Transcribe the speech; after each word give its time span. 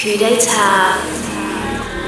KU 0.00 0.16
DE 0.16 0.40
TA. 0.40 0.96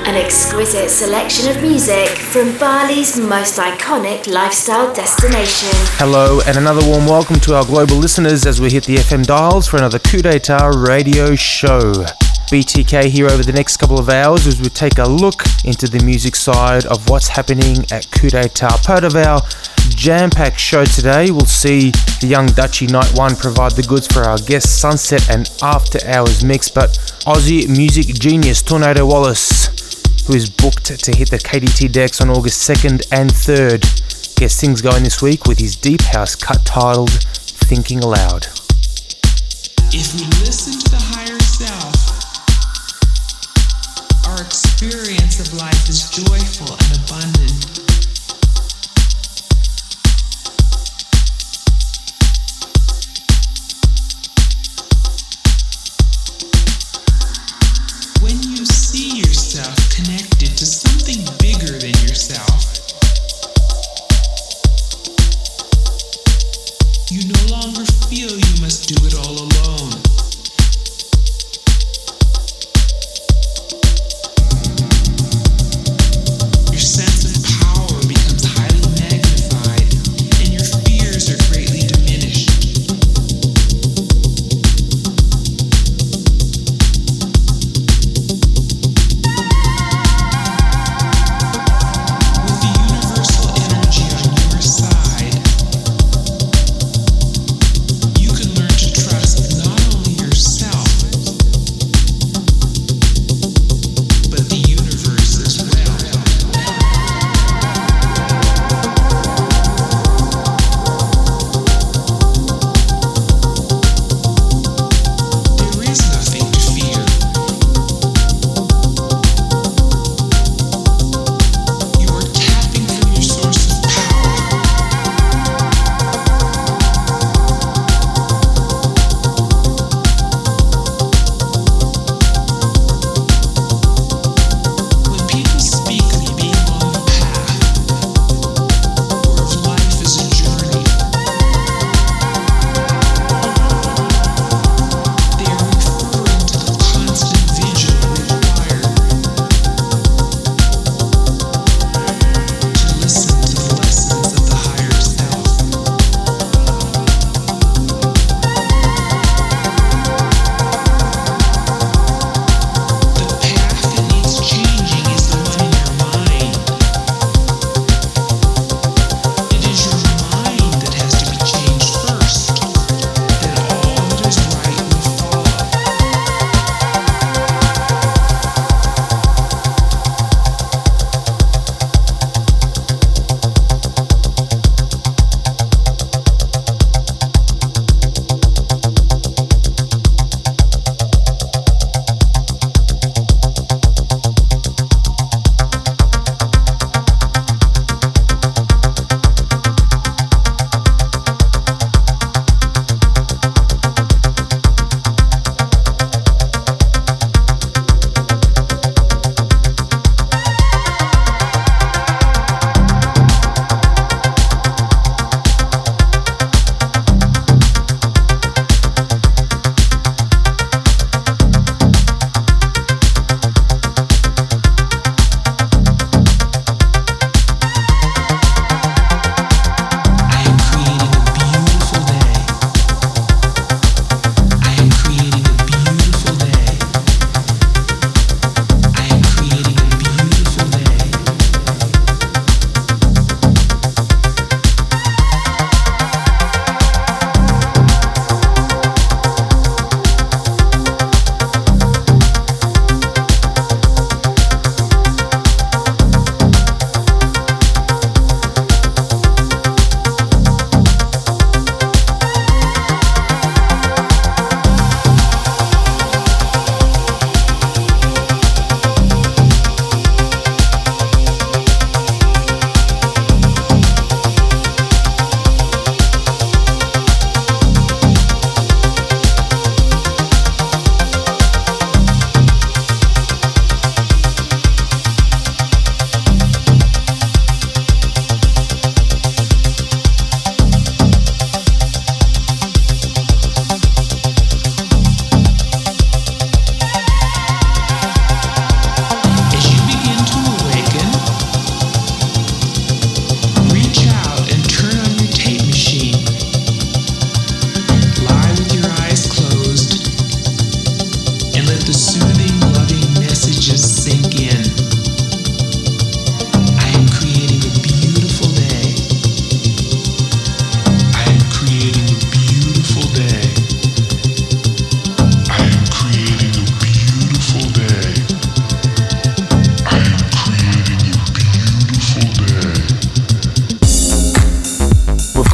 An 0.06 0.14
exquisite 0.14 0.88
selection 0.88 1.54
of 1.54 1.60
music 1.60 2.08
from 2.08 2.56
Bali's 2.56 3.18
most 3.20 3.58
iconic 3.58 4.26
lifestyle 4.26 4.90
destination. 4.94 5.68
Hello, 5.98 6.40
and 6.46 6.56
another 6.56 6.82
warm 6.88 7.04
welcome 7.04 7.38
to 7.40 7.54
our 7.54 7.66
global 7.66 7.96
listeners 7.96 8.46
as 8.46 8.62
we 8.62 8.70
hit 8.70 8.84
the 8.84 8.94
FM 8.94 9.26
dials 9.26 9.66
for 9.68 9.76
another 9.76 9.98
KU 9.98 10.22
DE 10.22 10.38
TA 10.38 10.68
radio 10.74 11.34
show. 11.34 11.92
BTK 12.50 13.10
here 13.10 13.26
over 13.26 13.42
the 13.42 13.52
next 13.52 13.76
couple 13.76 13.98
of 13.98 14.08
hours 14.08 14.46
as 14.46 14.58
we 14.58 14.70
take 14.70 14.96
a 14.96 15.04
look 15.04 15.44
into 15.66 15.86
the 15.86 16.02
music 16.02 16.34
side 16.34 16.86
of 16.86 17.10
what's 17.10 17.28
happening 17.28 17.84
at 17.92 18.10
KU 18.10 18.30
DE 18.30 18.48
TA. 18.48 18.74
Part 18.82 19.04
of 19.04 19.16
our 19.16 19.42
jam 20.02 20.30
packed 20.30 20.58
show 20.58 20.84
today, 20.84 21.30
we'll 21.30 21.46
see 21.46 21.92
the 22.20 22.26
Young 22.26 22.46
Dutchy 22.46 22.88
Night 22.88 23.12
One 23.14 23.36
provide 23.36 23.70
the 23.78 23.84
goods 23.84 24.08
for 24.08 24.24
our 24.24 24.36
guest 24.36 24.80
Sunset 24.80 25.30
and 25.30 25.48
After 25.62 26.04
Hours 26.08 26.42
mix, 26.42 26.68
but 26.68 26.90
Aussie 27.22 27.68
music 27.68 28.06
genius 28.06 28.62
Tornado 28.62 29.06
Wallace, 29.06 29.68
who 30.26 30.34
is 30.34 30.50
booked 30.50 30.86
to 30.86 31.16
hit 31.16 31.30
the 31.30 31.38
KDT 31.38 31.92
decks 31.92 32.20
on 32.20 32.30
August 32.30 32.68
2nd 32.68 33.06
and 33.12 33.30
3rd, 33.30 34.34
gets 34.34 34.60
things 34.60 34.82
going 34.82 35.04
this 35.04 35.22
week 35.22 35.46
with 35.46 35.60
his 35.60 35.76
deep 35.76 36.02
house 36.02 36.34
cut 36.34 36.66
titled 36.66 37.12
Thinking 37.70 38.00
Aloud. 38.02 38.46
If 39.94 40.14
we 40.18 40.26
listen 40.42 40.80
to 40.82 40.90
the 40.90 40.98
higher 40.98 41.38
self, 41.38 41.94
our 44.26 44.42
experience 44.42 45.38
of 45.38 45.54
life 45.54 45.88
is 45.88 46.10
joyful 46.10 46.74
and 46.74 46.98
abundant. 47.06 47.81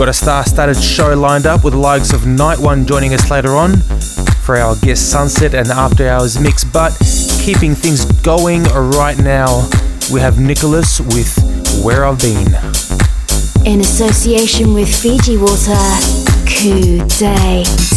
Got 0.09 0.15
a 0.15 0.25
star-studded 0.25 0.83
show 0.83 1.15
lined 1.15 1.45
up 1.45 1.65
with 1.65 1.75
the 1.75 1.79
likes 1.79 2.15
of 2.15 2.27
Night 2.27 2.59
One 2.59 2.87
joining 2.87 3.13
us 3.13 3.31
later 3.31 3.55
on 3.55 3.77
for 4.43 4.57
our 4.57 4.75
guest 4.77 5.11
Sunset 5.11 5.53
and 5.53 5.69
After 5.69 6.09
Hours 6.09 6.41
mix. 6.41 6.65
But 6.65 6.99
keeping 7.43 7.75
things 7.75 8.07
going 8.23 8.63
right 8.63 9.19
now, 9.19 9.69
we 10.11 10.21
have 10.21 10.39
Nicholas 10.39 10.99
with 10.99 11.37
Where 11.85 12.07
I've 12.07 12.19
Been. 12.23 12.55
In 13.67 13.81
association 13.81 14.73
with 14.73 14.89
Fiji 14.89 15.37
Water, 15.37 15.77
KU 16.47 17.07
DE 17.07 17.65
TA. 17.65 17.88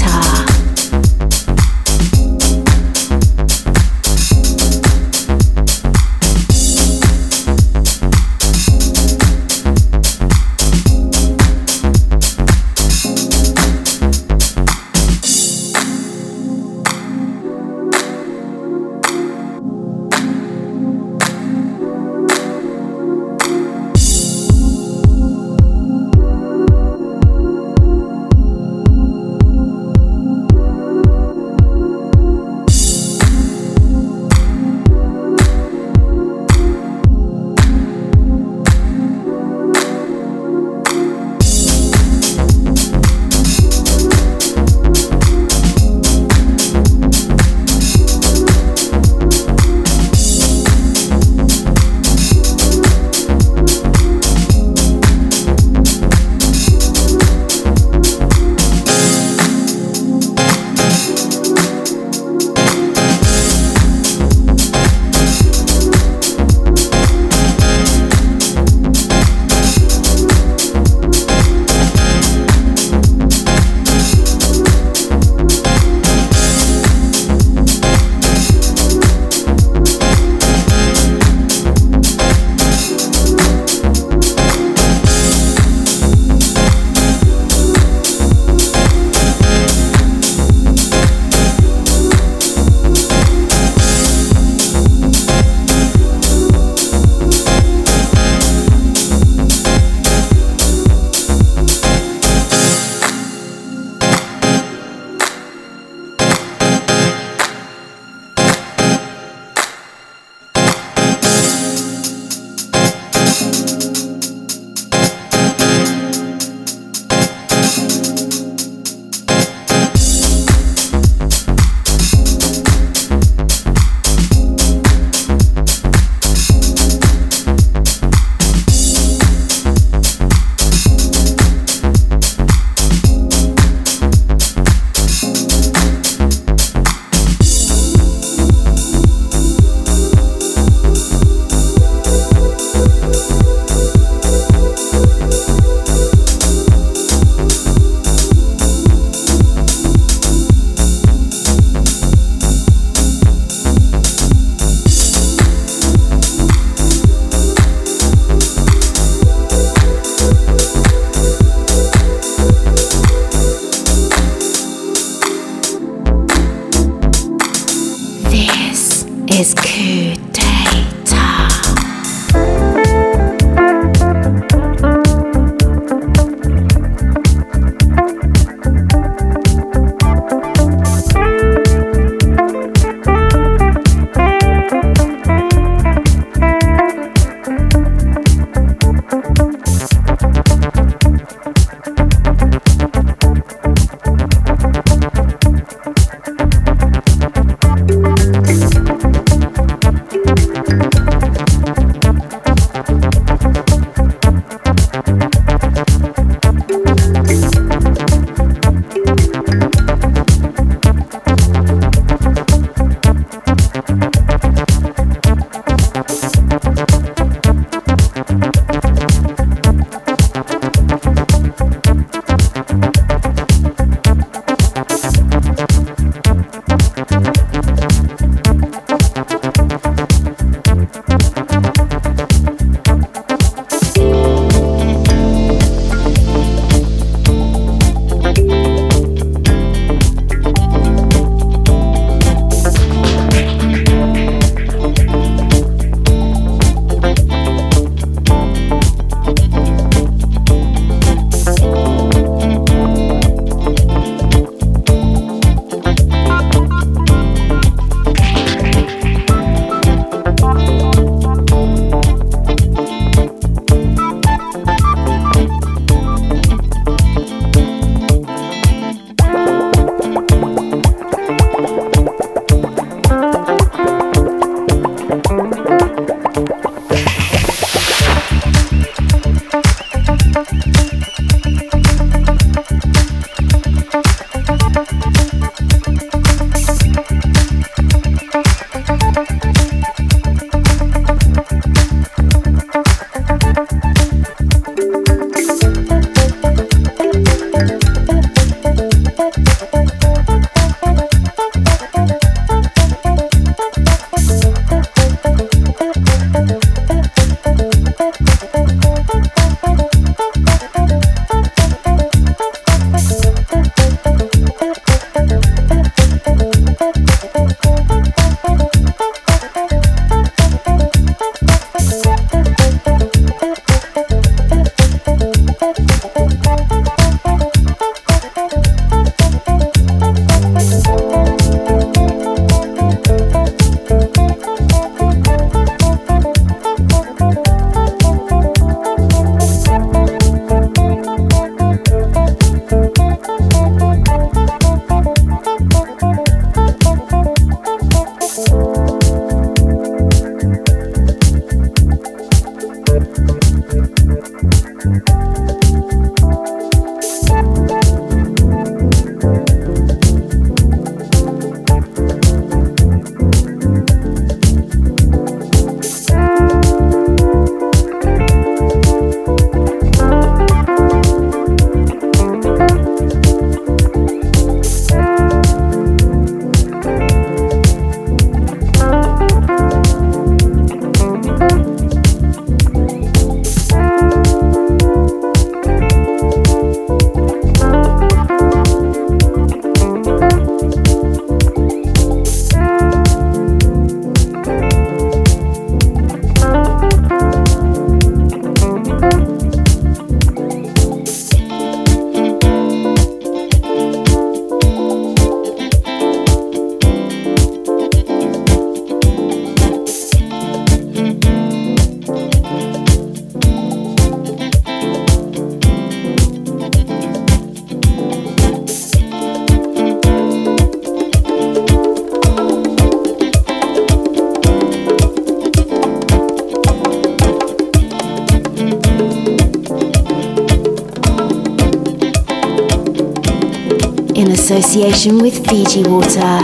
Association 434.61 435.17
with 435.17 435.43
Fiji 435.49 435.81
Water. 435.89 436.37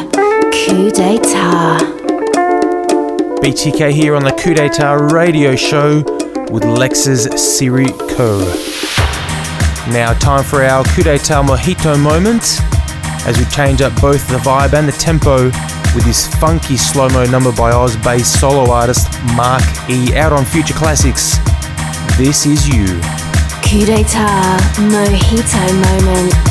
KU 0.52 0.90
DE 0.90 1.20
TA. 1.20 1.78
BTK 3.44 3.92
here 3.92 4.16
on 4.16 4.24
the 4.24 4.32
KU 4.32 4.56
DE 4.56 4.70
TA 4.70 4.94
radio 4.94 5.56
show 5.56 5.98
with 6.52 6.64
Lexus 6.64 7.38
Siri 7.38 7.86
Co. 7.86 8.40
Now, 9.92 10.14
time 10.14 10.44
for 10.44 10.64
our 10.64 10.84
KU 10.96 11.04
DE 11.04 11.20
TA 11.20 11.44
mojito 11.44 11.96
moment 12.02 12.42
as 13.28 13.38
we 13.38 13.46
change 13.46 13.84
up 13.84 13.94
both 14.02 14.28
the 14.30 14.38
vibe 14.38 14.74
and 14.74 14.88
the 14.88 14.94
tempo 14.94 15.44
with 15.94 16.04
this 16.04 16.26
funky 16.38 16.76
slow 16.76 17.10
mo 17.10 17.24
number 17.26 17.52
by 17.52 17.72
Oz 17.72 17.96
based 17.98 18.42
solo 18.42 18.72
artist 18.72 19.08
Mark 19.36 19.62
E. 19.92 20.16
out 20.16 20.34
on 20.34 20.44
Future 20.44 20.74
Classics. 20.74 21.38
This 22.18 22.48
is 22.48 22.68
you. 22.68 23.00
KU 23.62 23.86
DE 23.86 24.04
TA 24.06 24.58
mojito 24.90 26.02
moment. 26.02 26.47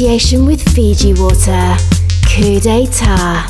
Association 0.00 0.46
with 0.46 0.66
Fiji 0.74 1.12
Water. 1.12 1.76
KU 2.26 2.58
DE 2.58 2.86
TA. 2.86 3.49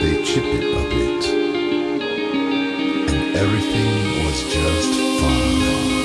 They 0.00 0.22
chipped 0.22 0.46
it 0.46 0.64
a 0.64 0.82
bit, 0.88 1.24
and 3.10 3.36
everything 3.36 4.24
was 4.24 4.38
just 4.52 4.92
fine. 5.20 5.99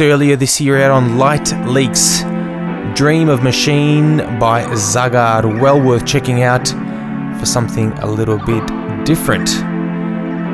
Earlier 0.00 0.36
this 0.36 0.60
year 0.60 0.80
out 0.80 0.92
on 0.92 1.18
Light 1.18 1.52
Leaks. 1.66 2.22
Dream 2.94 3.28
of 3.28 3.42
Machine 3.42 4.18
by 4.38 4.62
Zagar. 4.74 5.60
Well 5.60 5.80
worth 5.80 6.06
checking 6.06 6.42
out 6.42 6.68
for 7.40 7.44
something 7.44 7.90
a 7.94 8.06
little 8.06 8.38
bit 8.38 8.64
different. 9.04 9.50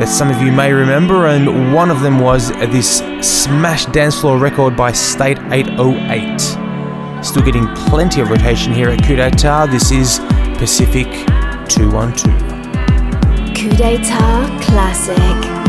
that 0.00 0.08
some 0.08 0.30
of 0.30 0.40
you 0.40 0.50
may 0.50 0.72
remember, 0.72 1.26
and 1.26 1.74
one 1.74 1.90
of 1.90 2.00
them 2.00 2.18
was 2.18 2.50
this 2.72 3.00
smash 3.20 3.84
dance 3.86 4.18
floor 4.18 4.38
record 4.38 4.74
by 4.74 4.90
State 4.90 5.38
808. 5.50 7.22
Still 7.22 7.42
getting 7.42 7.66
plenty 7.74 8.22
of 8.22 8.30
rotation 8.30 8.72
here 8.72 8.88
at 8.88 9.04
KU 9.04 9.16
DE 9.16 9.30
TA. 9.30 9.66
This 9.66 9.90
is 9.90 10.18
Pacific 10.56 11.06
212. 11.68 13.54
KU 13.54 13.68
DE 13.76 13.98
TA 14.02 14.58
Classic. 14.62 15.59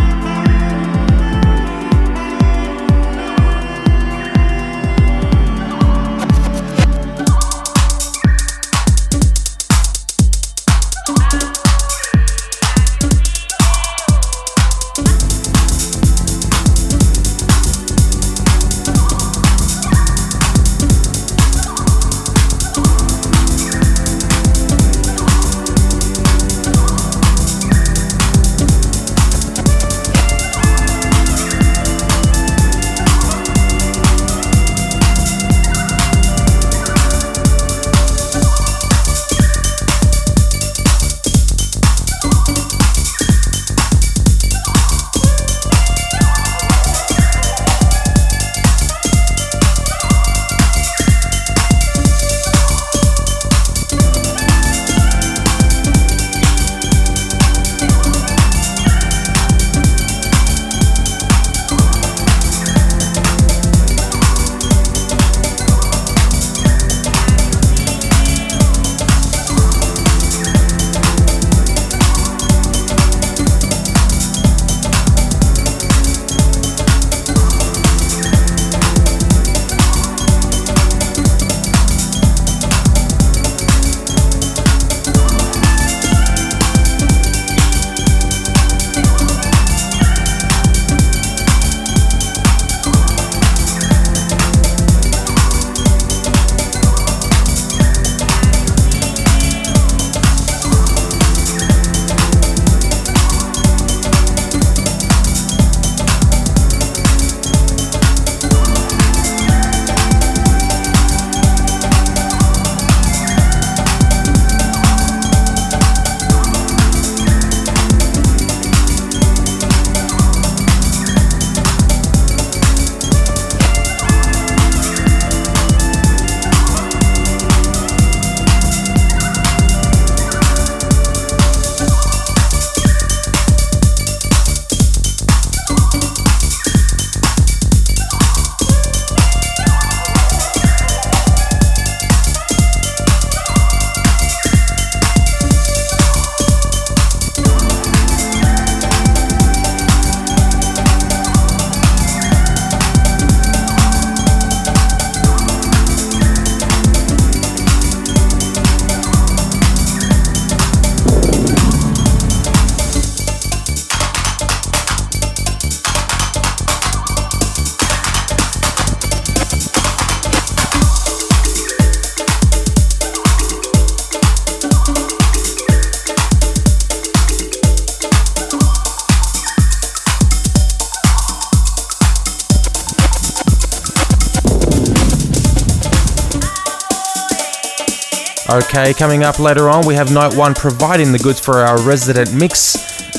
Coming 188.97 189.23
up 189.23 189.39
later 189.39 189.67
on, 189.67 189.85
we 189.87 189.95
have 189.95 190.11
Night 190.13 190.35
One 190.35 190.53
providing 190.53 191.11
the 191.11 191.17
goods 191.17 191.39
for 191.39 191.57
our 191.57 191.81
resident 191.81 192.33
mix. 192.33 192.77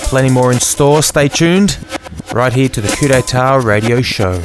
Plenty 0.08 0.30
more 0.30 0.52
in 0.52 0.61
store. 0.61 1.02
Stay 1.02 1.28
tuned. 1.28 1.76
Right 2.32 2.52
here 2.52 2.68
to 2.68 2.80
the 2.80 2.88
KU 2.88 3.08
DE 3.08 3.20
TA 3.22 3.56
radio 3.56 4.00
show. 4.00 4.40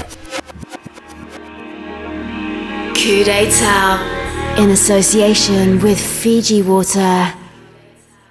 KU 2.95 3.23
DE 3.23 3.51
TA 3.51 4.55
in 4.57 4.71
association 4.71 5.79
with 5.79 5.99
Fiji 5.99 6.63
Water. 6.63 7.33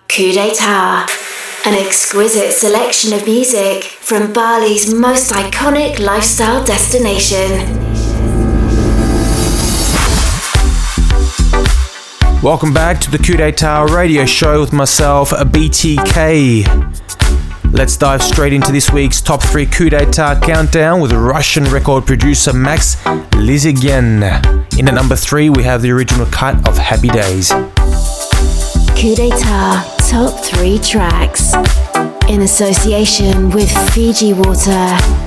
KU 0.09 0.33
DE 0.33 0.55
TA, 0.55 1.07
an 1.65 1.75
exquisite 1.75 2.53
selection 2.53 3.13
of 3.13 3.25
music 3.25 3.85
from 3.85 4.33
Bali's 4.33 4.93
most 4.93 5.31
iconic 5.31 6.01
lifestyle 6.01 6.65
destination. 6.65 7.86
Welcome 12.47 12.73
back 12.73 13.01
to 13.01 13.11
the 13.11 13.19
KU 13.19 13.37
DE 13.37 13.51
TA 13.51 13.89
radio 13.91 14.25
show 14.25 14.61
with 14.61 14.73
myself, 14.73 15.31
BTK. 15.31 16.65
Let's 17.73 17.97
dive 17.97 18.23
straight 18.23 18.53
into 18.53 18.71
this 18.71 18.93
week's 18.93 19.21
top 19.21 19.43
three 19.43 19.67
KU 19.67 19.91
DE 19.91 20.05
TA 20.13 20.39
countdown 20.41 21.01
with 21.01 21.11
Russian 21.11 21.65
record 21.65 22.07
producer 22.07 22.53
Max 22.53 23.03
Lizigin. 23.33 24.79
In 24.79 24.87
at 24.87 24.95
number 24.95 25.17
three, 25.17 25.51
we 25.51 25.65
have 25.65 25.83
the 25.83 25.91
original 25.91 26.25
cut 26.27 26.69
of 26.69 26.79
Happy 26.79 27.09
Days. 27.09 27.51
KU 28.95 29.17
DE 29.17 29.31
TA 29.31 29.97
top 30.09 30.45
three 30.45 30.79
tracks 30.79 31.53
in 32.29 32.43
association 32.43 33.51
with 33.51 33.69
Fiji 33.93 34.35
Water. 34.35 35.26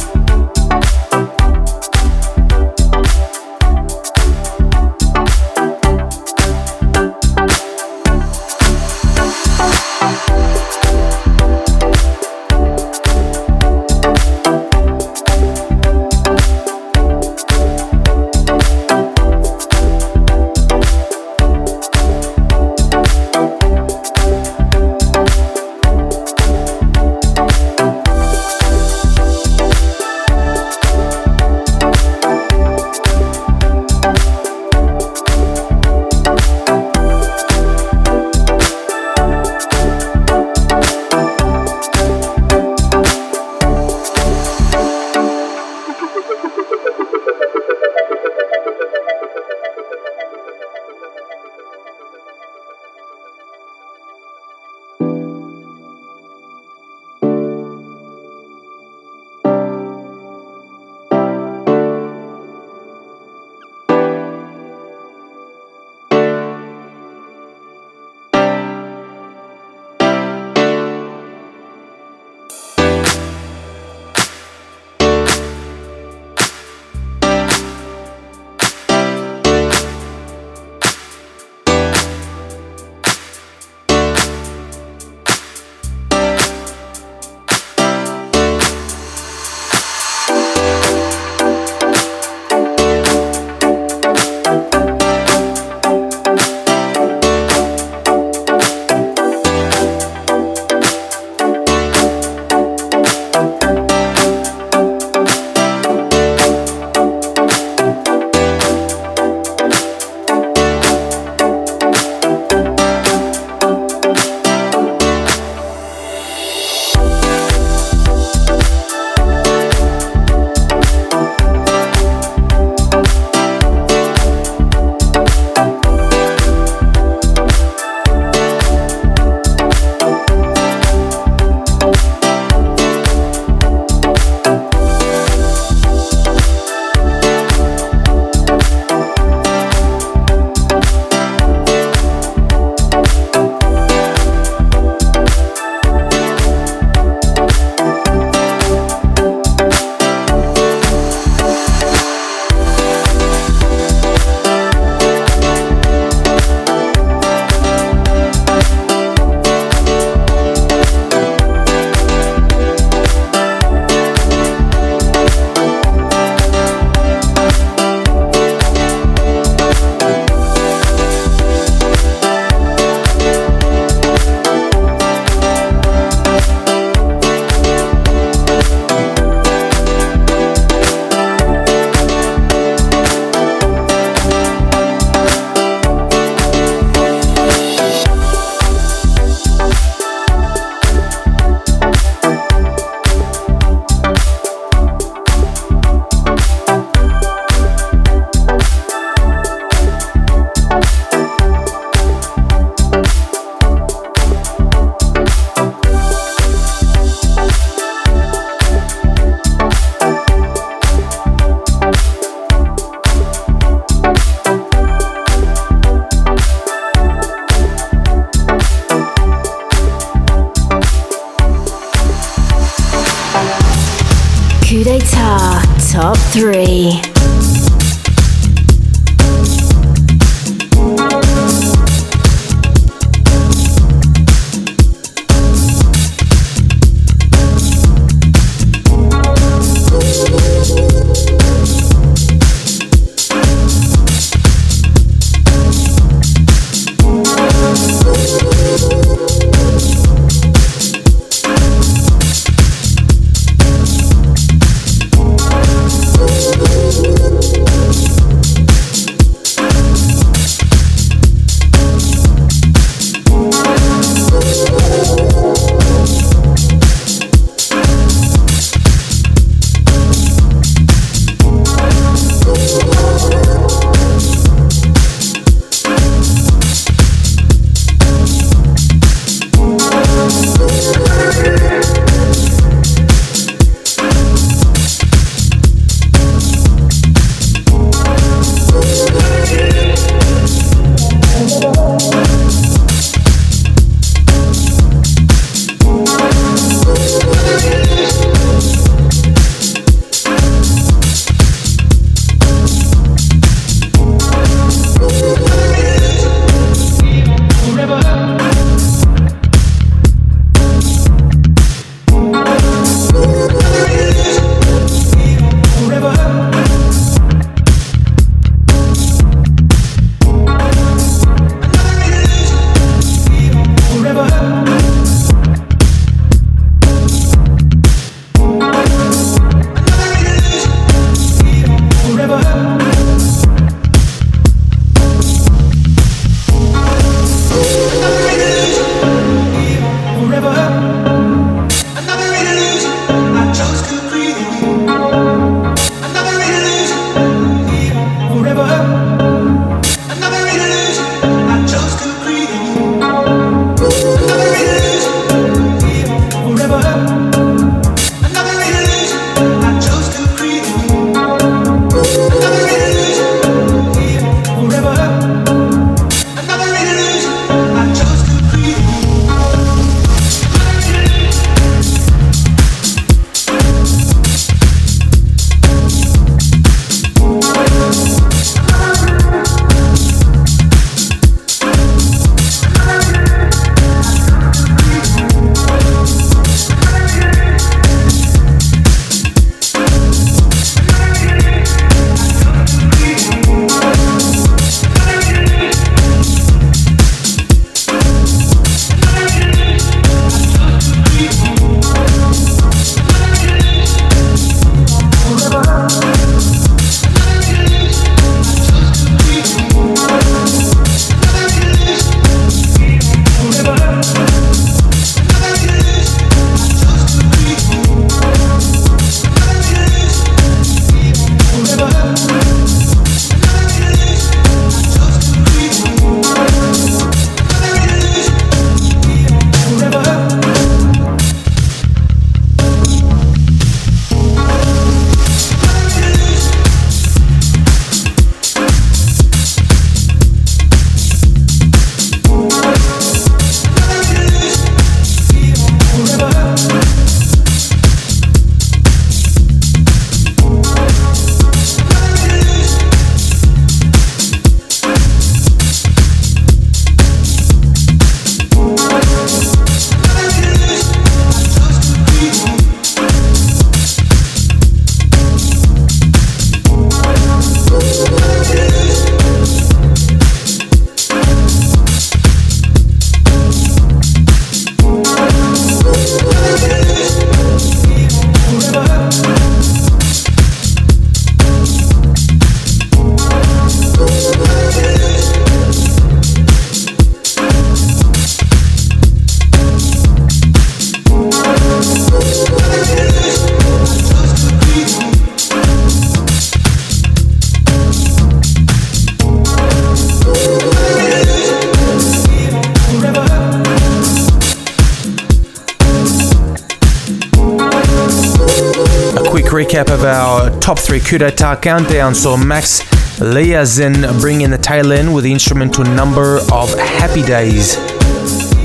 D'etat 511.17 511.55
countdown 511.61 512.13
saw 512.13 512.37
Max 512.37 512.81
Liazin 513.19 514.19
bring 514.21 514.41
in 514.41 514.51
the 514.51 514.57
tail 514.57 514.91
end 514.91 515.13
with 515.13 515.23
the 515.23 515.31
instrumental 515.31 515.83
number 515.83 516.37
of 516.53 516.69
Happy 516.77 517.23
Days. 517.23 517.77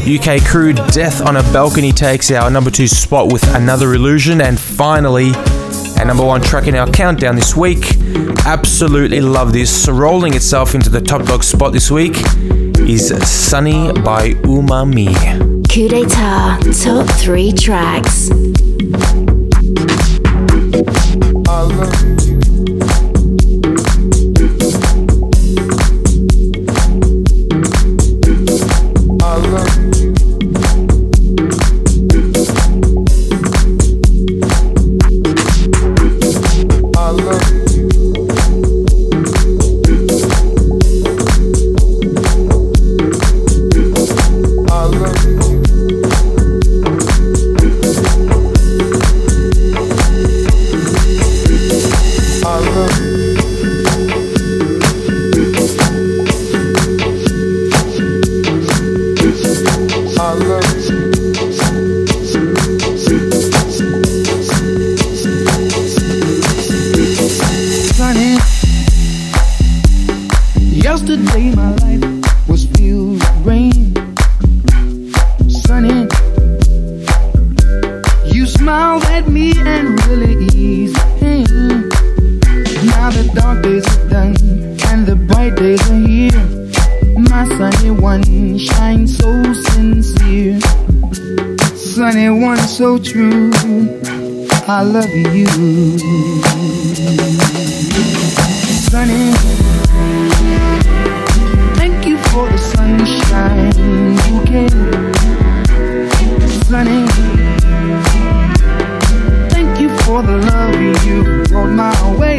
UK 0.06 0.44
crew 0.44 0.74
Death 0.74 1.22
on 1.26 1.36
a 1.36 1.42
Balcony 1.54 1.90
takes 1.90 2.30
our 2.30 2.50
number 2.50 2.70
two 2.70 2.86
spot 2.86 3.32
with 3.32 3.42
Another 3.54 3.94
Illusion, 3.94 4.42
and 4.42 4.60
finally, 4.60 5.32
and 5.98 6.06
number 6.06 6.24
one 6.24 6.42
track 6.42 6.66
in 6.66 6.74
our 6.74 6.90
countdown 6.90 7.34
this 7.34 7.56
week. 7.56 7.96
Absolutely 8.44 9.22
love 9.22 9.52
this. 9.52 9.88
Rolling 9.88 10.34
itself 10.34 10.74
into 10.74 10.90
the 10.90 11.00
top 11.00 11.24
dog 11.24 11.42
spot 11.42 11.72
this 11.72 11.90
week 11.90 12.16
is 12.80 13.08
Sunny 13.26 13.90
by 14.02 14.34
Umami. 14.44 15.14
KU 15.68 15.88
DE 15.88 16.04
TA, 16.04 16.60
top 16.82 17.06
three 17.18 17.52
tracks. 17.52 18.28
smiled 78.58 79.04
at 79.04 79.28
me 79.28 79.52
and 79.58 80.04
really 80.06 80.46
eased 80.54 80.96
in. 81.22 81.88
Now 82.92 83.10
the 83.10 83.30
dark 83.34 83.62
days 83.62 83.86
are 83.96 84.08
done 84.08 84.36
and 84.90 85.06
the 85.06 85.16
bright 85.16 85.56
days 85.56 85.82
are 85.90 86.06
here. 86.06 86.44
My 87.30 87.44
sunny 87.56 87.90
one 87.90 88.58
shines 88.58 89.16
so 89.18 89.30
sincere. 89.52 90.60
Sunny 91.74 92.28
one 92.30 92.58
so 92.58 92.98
true. 92.98 93.50
I 94.66 94.82
love 94.82 95.10
you. 95.10 95.46
Sunny. 98.90 99.32
Thank 101.78 102.06
you 102.06 102.16
for 102.28 102.48
the 102.48 102.58
sunshine 102.58 103.72
you 104.26 104.36
gave. 104.52 105.14
Sunny 106.64 107.23
for 110.14 110.22
the 110.22 110.38
love 110.38 111.04
you 111.04 111.42
brought 111.48 111.70
my 111.70 112.16
way. 112.16 112.38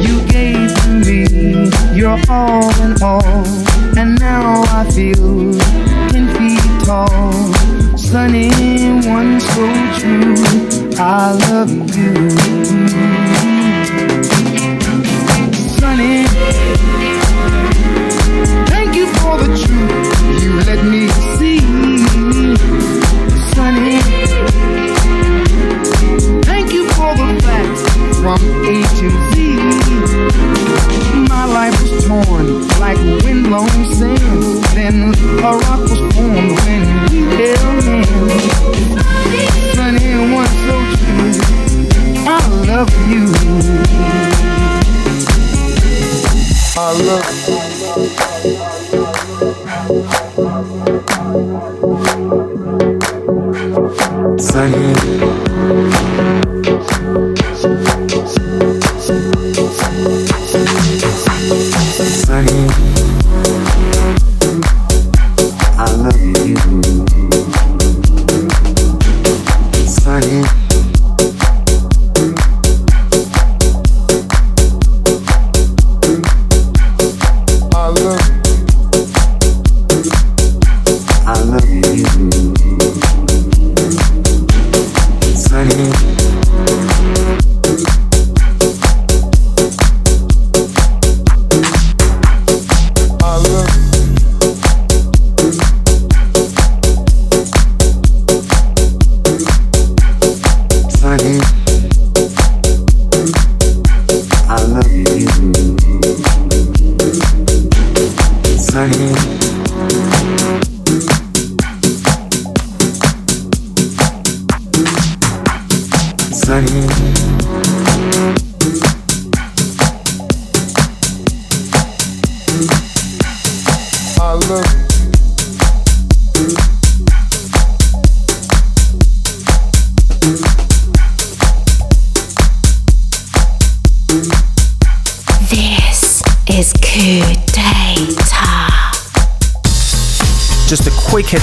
You 0.00 0.16
gave 0.26 0.74
to 0.80 0.88
me 1.04 1.68
your 1.94 2.18
all 2.30 2.70
in 2.80 2.94
all, 3.02 3.44
and 3.98 4.18
now 4.18 4.62
I 4.78 4.90
feel 4.90 5.52
ten 6.08 6.26
feet 6.36 6.86
tall. 6.86 7.32
Sunny 7.98 8.48
one 9.06 9.38
so 9.38 9.64
true, 9.98 10.34
I 10.96 11.32
love 11.50 11.72
you. 11.94 13.27
around. 35.40 35.67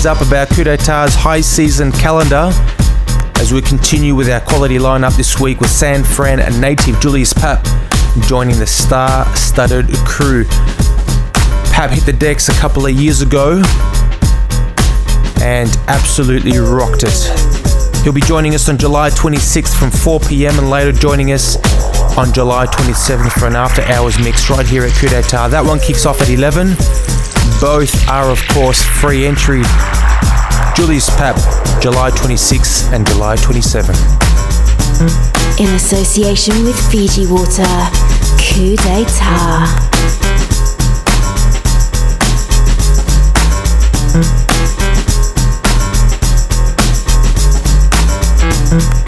Up 0.05 0.21
about 0.21 0.49
KU 0.49 0.63
DE 0.63 0.77
TA's 0.77 1.15
high 1.15 1.41
season 1.41 1.91
calendar 1.91 2.51
as 3.37 3.51
we 3.51 3.59
continue 3.59 4.13
with 4.13 4.29
our 4.29 4.39
quality 4.39 4.77
lineup 4.77 5.17
this 5.17 5.39
week 5.39 5.59
with 5.59 5.71
San 5.71 6.03
Fran 6.03 6.39
and 6.39 6.61
native 6.61 6.99
Julius 6.99 7.33
Papp 7.33 7.63
joining 8.27 8.59
the 8.59 8.67
star 8.67 9.25
studded 9.35 9.87
crew. 10.05 10.43
Papp 11.73 11.89
hit 11.89 12.05
the 12.05 12.13
decks 12.13 12.49
a 12.49 12.53
couple 12.53 12.85
of 12.85 12.91
years 12.91 13.21
ago 13.21 13.63
and 15.41 15.75
absolutely 15.87 16.59
rocked 16.59 17.01
it. 17.03 18.03
He'll 18.03 18.13
be 18.13 18.21
joining 18.21 18.53
us 18.53 18.69
on 18.69 18.77
July 18.77 19.09
26th 19.09 19.75
from 19.75 19.89
4 19.89 20.19
pm 20.19 20.59
and 20.59 20.69
later 20.69 20.91
joining 20.91 21.31
us 21.31 21.55
on 22.15 22.31
July 22.31 22.67
27th 22.67 23.31
for 23.39 23.47
an 23.47 23.55
after 23.55 23.81
hours 23.81 24.19
mix 24.19 24.51
right 24.51 24.67
here 24.67 24.83
at 24.83 24.93
KU 24.93 25.07
DE 25.07 25.23
TA. 25.23 25.47
That 25.47 25.65
one 25.65 25.79
kicks 25.79 26.05
off 26.05 26.21
at 26.21 26.29
11 26.29 26.75
both 27.61 28.07
are, 28.09 28.29
of 28.29 28.39
course, 28.49 28.83
free 28.83 29.25
entry. 29.25 29.61
Julius 30.75 31.09
Papp, 31.11 31.37
July 31.81 32.09
26 32.11 32.91
and 32.91 33.07
July 33.07 33.37
27. 33.37 33.95
In 35.57 35.73
association 35.73 36.65
with 36.65 36.75
Fiji 36.91 37.27
Water, 37.27 37.63
KU 38.37 38.75
DE 38.75 39.05
TA. 39.05 39.95
association 48.75 49.04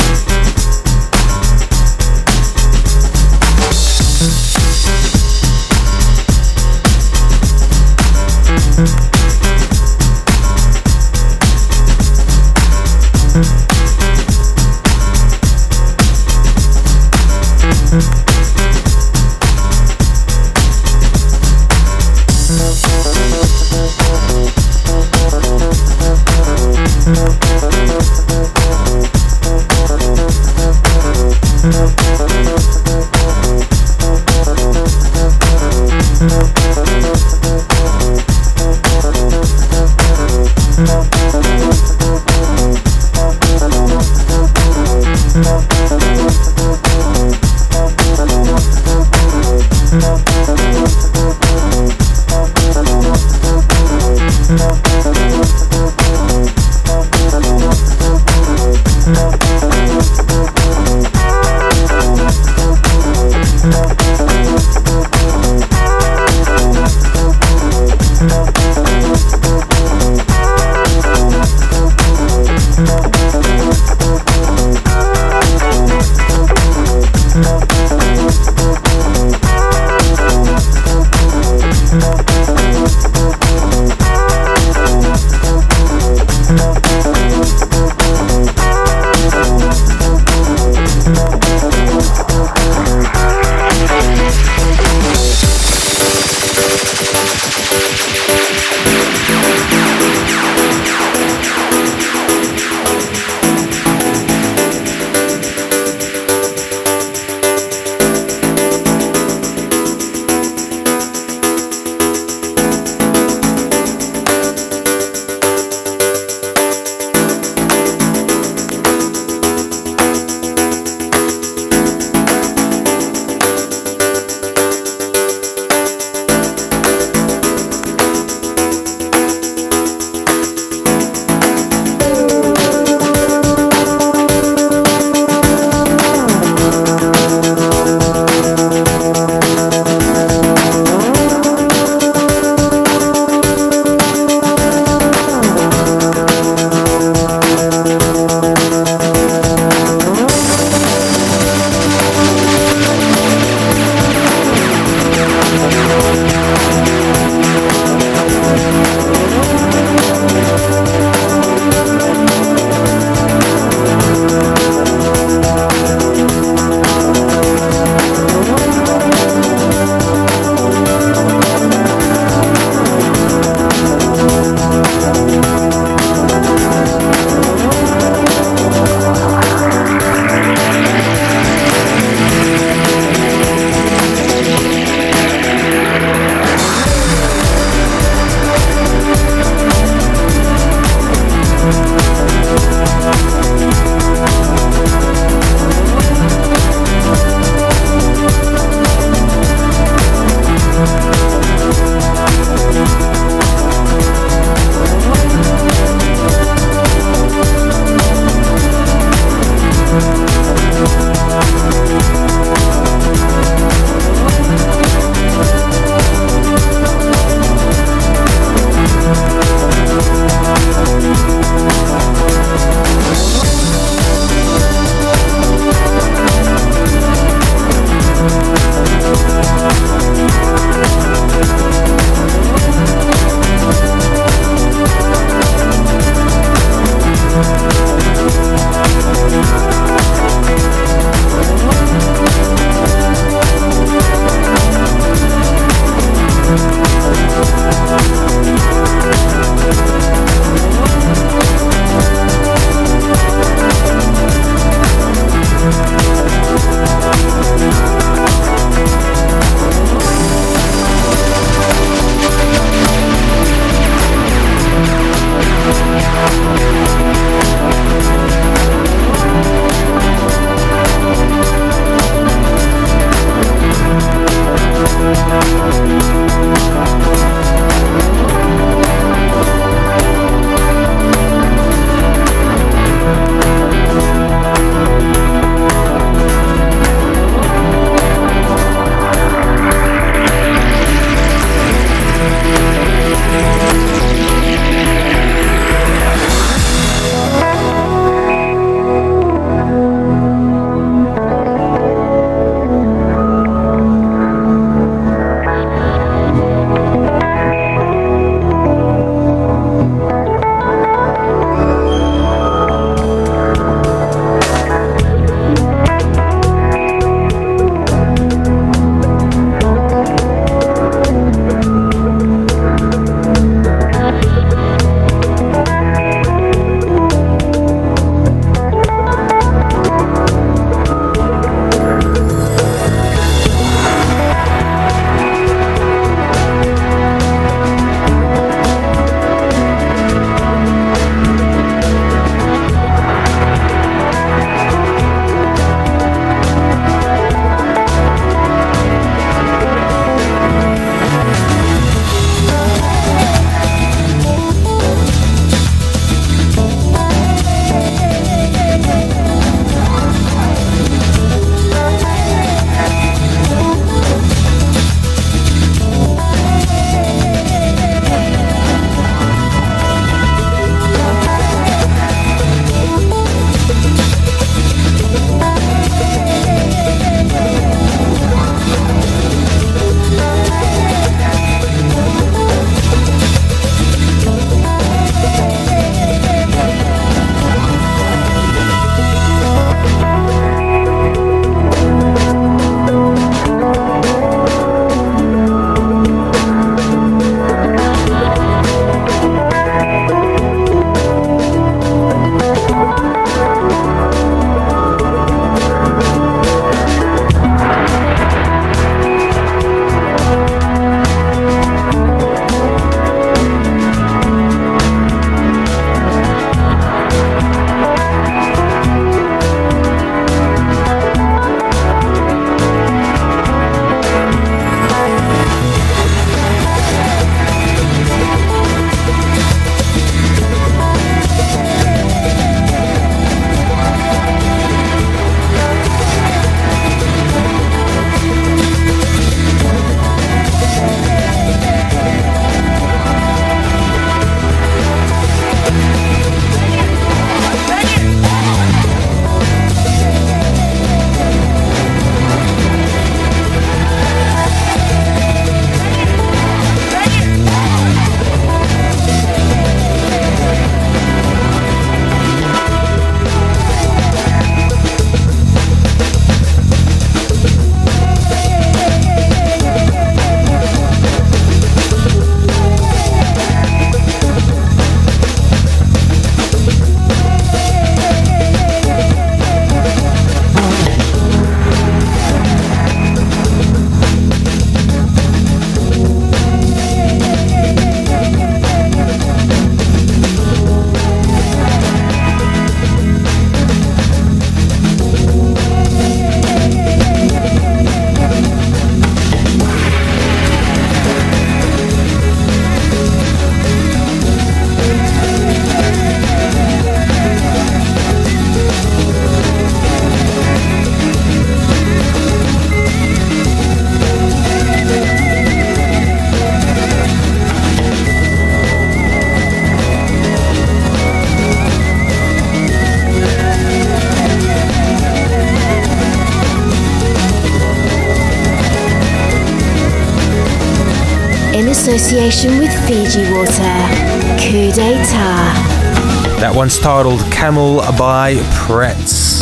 Water. 533.17 534.37
KU 534.37 534.71
DE 534.71 535.03
TA. 535.05 536.37
That 536.39 536.53
one's 536.53 536.77
titled 536.77 537.19
Camel 537.31 537.77
by 537.97 538.35
Pretz. 538.53 539.41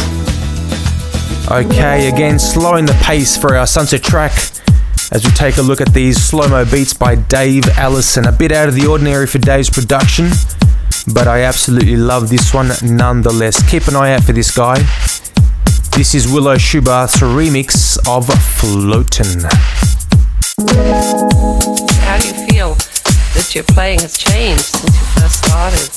Okay, 1.51 2.07
again, 2.07 2.39
slowing 2.39 2.86
the 2.86 2.97
pace 3.03 3.36
for 3.36 3.57
our 3.57 3.67
sunset 3.67 4.01
track 4.01 4.32
as 5.11 5.26
we 5.26 5.32
take 5.32 5.57
a 5.57 5.61
look 5.61 5.82
at 5.82 5.93
these 5.93 6.23
slow 6.23 6.47
mo 6.47 6.63
beats 6.63 6.93
by 6.93 7.15
Dave 7.15 7.67
Allison. 7.78 8.26
A 8.26 8.32
bit 8.32 8.53
out 8.53 8.69
of 8.69 8.76
the 8.76 8.88
ordinary 8.88 9.28
for 9.28 9.39
Dave's 9.39 9.69
production, 9.69 10.30
but 11.13 11.28
I 11.28 11.41
absolutely 11.41 11.97
love 11.97 12.30
this 12.30 12.53
one 12.53 12.71
nonetheless. 12.82 13.61
Keep 13.69 13.88
an 13.89 13.97
eye 13.97 14.13
out 14.13 14.23
for 14.23 14.32
this 14.32 14.55
guy. 14.55 14.78
This 15.97 16.15
is 16.15 16.32
Willow 16.32 16.55
Schubarth's 16.55 17.17
remix 17.17 17.99
of 18.07 18.28
Floatin'. 18.28 19.49
Your 23.56 23.64
playing 23.64 23.99
has 24.01 24.18
changed 24.18 24.66
since 24.66 24.93
you 24.99 25.06
first 25.16 25.45
started? 25.45 25.88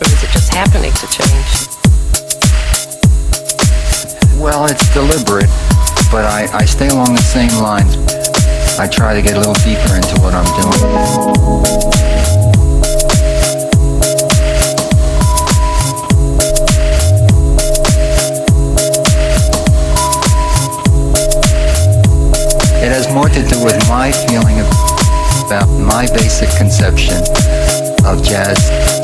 Or 0.00 0.06
is 0.10 0.22
it 0.24 0.30
just 0.30 0.52
happening 0.52 0.90
to 0.90 1.06
change? 1.06 1.68
Well, 4.36 4.66
it's 4.66 4.92
deliberate, 4.92 5.46
but 6.10 6.24
I, 6.24 6.48
I 6.52 6.64
stay 6.64 6.88
along 6.88 7.14
the 7.14 7.22
same 7.22 7.62
lines. 7.62 7.94
I 8.80 8.88
try 8.88 9.14
to 9.14 9.22
get 9.22 9.34
a 9.34 9.38
little 9.38 9.54
deeper 9.54 9.94
into 9.94 10.20
what 10.20 10.34
I'm 10.34 10.44
doing. 10.60 12.27
About 25.48 25.66
my 25.78 26.06
basic 26.12 26.50
conception 26.58 27.16
of 28.04 28.22
jazz. 28.22 28.97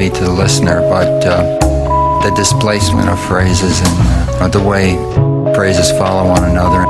Be 0.00 0.08
to 0.08 0.24
the 0.24 0.32
listener, 0.32 0.80
but 0.88 1.26
uh, 1.26 1.42
the 2.22 2.34
displacement 2.34 3.06
of 3.10 3.22
phrases 3.26 3.80
and 3.80 4.40
uh, 4.40 4.48
the 4.48 4.58
way 4.58 4.94
phrases 5.54 5.90
follow 5.90 6.26
one 6.26 6.42
another. 6.44 6.86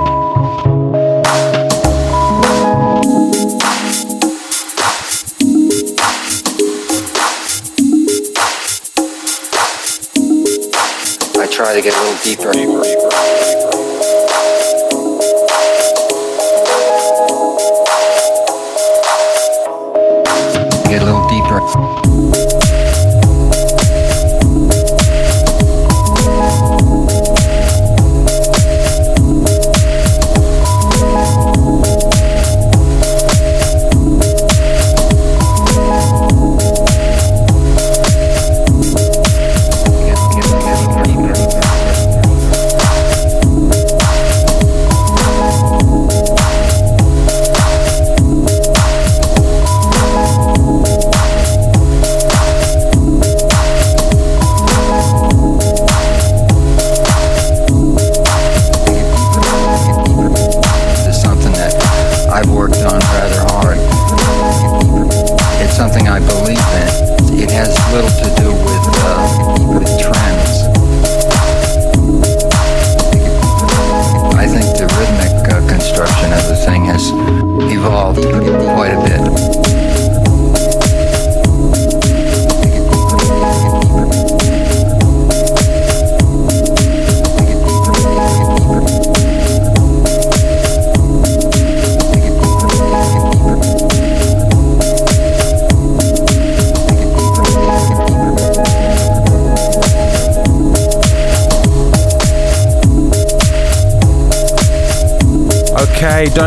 I 11.37 11.49
try 11.51 11.75
to 11.75 11.83
get 11.83 11.93
a 11.93 12.01
little 12.01 12.23
deeper. 12.23 13.00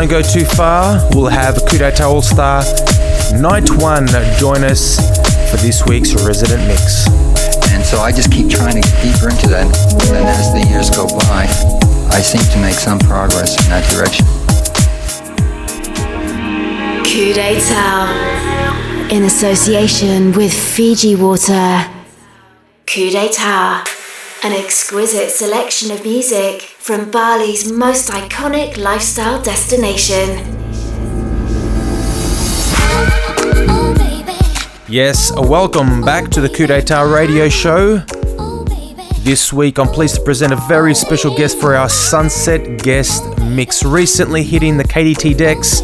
Don't 0.04 0.22
go 0.22 0.28
too 0.28 0.44
far. 0.44 1.00
We'll 1.14 1.28
have 1.28 1.54
KU 1.66 1.78
DE 1.78 1.90
TA 1.90 2.06
All 2.06 2.20
Star 2.20 2.62
Night 3.40 3.70
1 3.70 4.06
join 4.38 4.62
us 4.62 4.96
for 5.50 5.56
this 5.56 5.86
week's 5.86 6.12
resident 6.26 6.60
mix. 6.68 7.06
And 7.72 7.82
so 7.82 8.00
I 8.00 8.12
just 8.12 8.30
keep 8.30 8.50
trying 8.50 8.74
to 8.74 8.82
get 8.82 9.02
deeper 9.02 9.30
into 9.30 9.48
that. 9.48 9.64
And 9.64 10.26
as 10.28 10.52
the 10.52 10.60
years 10.68 10.90
go 10.90 11.06
by, 11.06 11.46
I 12.14 12.20
seem 12.20 12.42
to 12.52 12.60
make 12.60 12.74
some 12.74 12.98
progress 12.98 13.56
in 13.64 13.70
that 13.70 13.88
direction. 13.90 14.26
Coup 17.06 17.32
d'etat. 17.32 18.12
In 19.10 19.22
association 19.22 20.32
with 20.32 20.52
Fiji 20.52 21.16
Water. 21.16 21.82
KU 22.84 23.08
DE 23.08 23.32
TA. 23.32 23.93
An 24.44 24.52
exquisite 24.52 25.30
selection 25.30 25.90
of 25.90 26.04
music 26.04 26.60
from 26.60 27.10
Bali's 27.10 27.72
most 27.72 28.10
iconic 28.10 28.76
lifestyle 28.76 29.42
destination. 29.42 30.36
Yes, 34.86 35.32
welcome 35.34 36.02
back 36.02 36.28
to 36.32 36.42
the 36.42 36.50
KU 36.50 36.66
DE 36.66 36.82
TA 36.82 37.04
radio 37.04 37.48
show. 37.48 38.00
This 39.20 39.50
week, 39.50 39.78
I'm 39.78 39.88
pleased 39.88 40.16
to 40.16 40.20
present 40.20 40.52
a 40.52 40.56
very 40.68 40.94
special 40.94 41.34
guest 41.34 41.58
for 41.58 41.74
our 41.74 41.88
Sunset 41.88 42.82
Guest 42.82 43.38
Mix, 43.38 43.82
recently 43.82 44.42
hitting 44.42 44.76
the 44.76 44.84
KDT 44.84 45.38
decks 45.38 45.80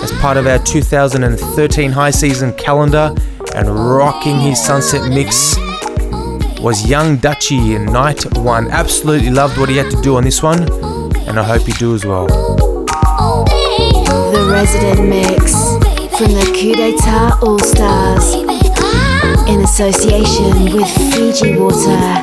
as 0.00 0.12
part 0.20 0.36
of 0.36 0.46
our 0.46 0.60
2013 0.60 1.90
high 1.90 2.12
season 2.12 2.52
calendar 2.52 3.12
and 3.56 3.68
rocking 3.68 4.38
his 4.38 4.64
Sunset 4.64 5.10
Mix 5.12 5.56
was 6.60 6.88
Young 6.88 7.16
Dutchy 7.16 7.74
in 7.74 7.86
Night 7.86 8.36
One. 8.38 8.70
Absolutely 8.70 9.30
loved 9.30 9.58
what 9.58 9.68
he 9.68 9.76
had 9.76 9.90
to 9.90 10.00
do 10.02 10.16
on 10.16 10.24
this 10.24 10.42
one, 10.42 10.62
and 11.28 11.38
I 11.38 11.42
hope 11.42 11.66
you 11.68 11.74
do 11.74 11.94
as 11.94 12.04
well. 12.04 12.26
The 14.32 14.48
resident 14.50 15.08
mix 15.08 15.52
from 16.18 16.32
the 16.32 16.44
KU 16.54 16.74
DE 16.74 16.96
TA 16.98 17.38
All 17.42 17.58
Stars 17.58 18.34
in 19.48 19.60
association 19.60 20.72
with 20.72 20.88
Fiji 21.12 21.56
Water. 21.58 22.22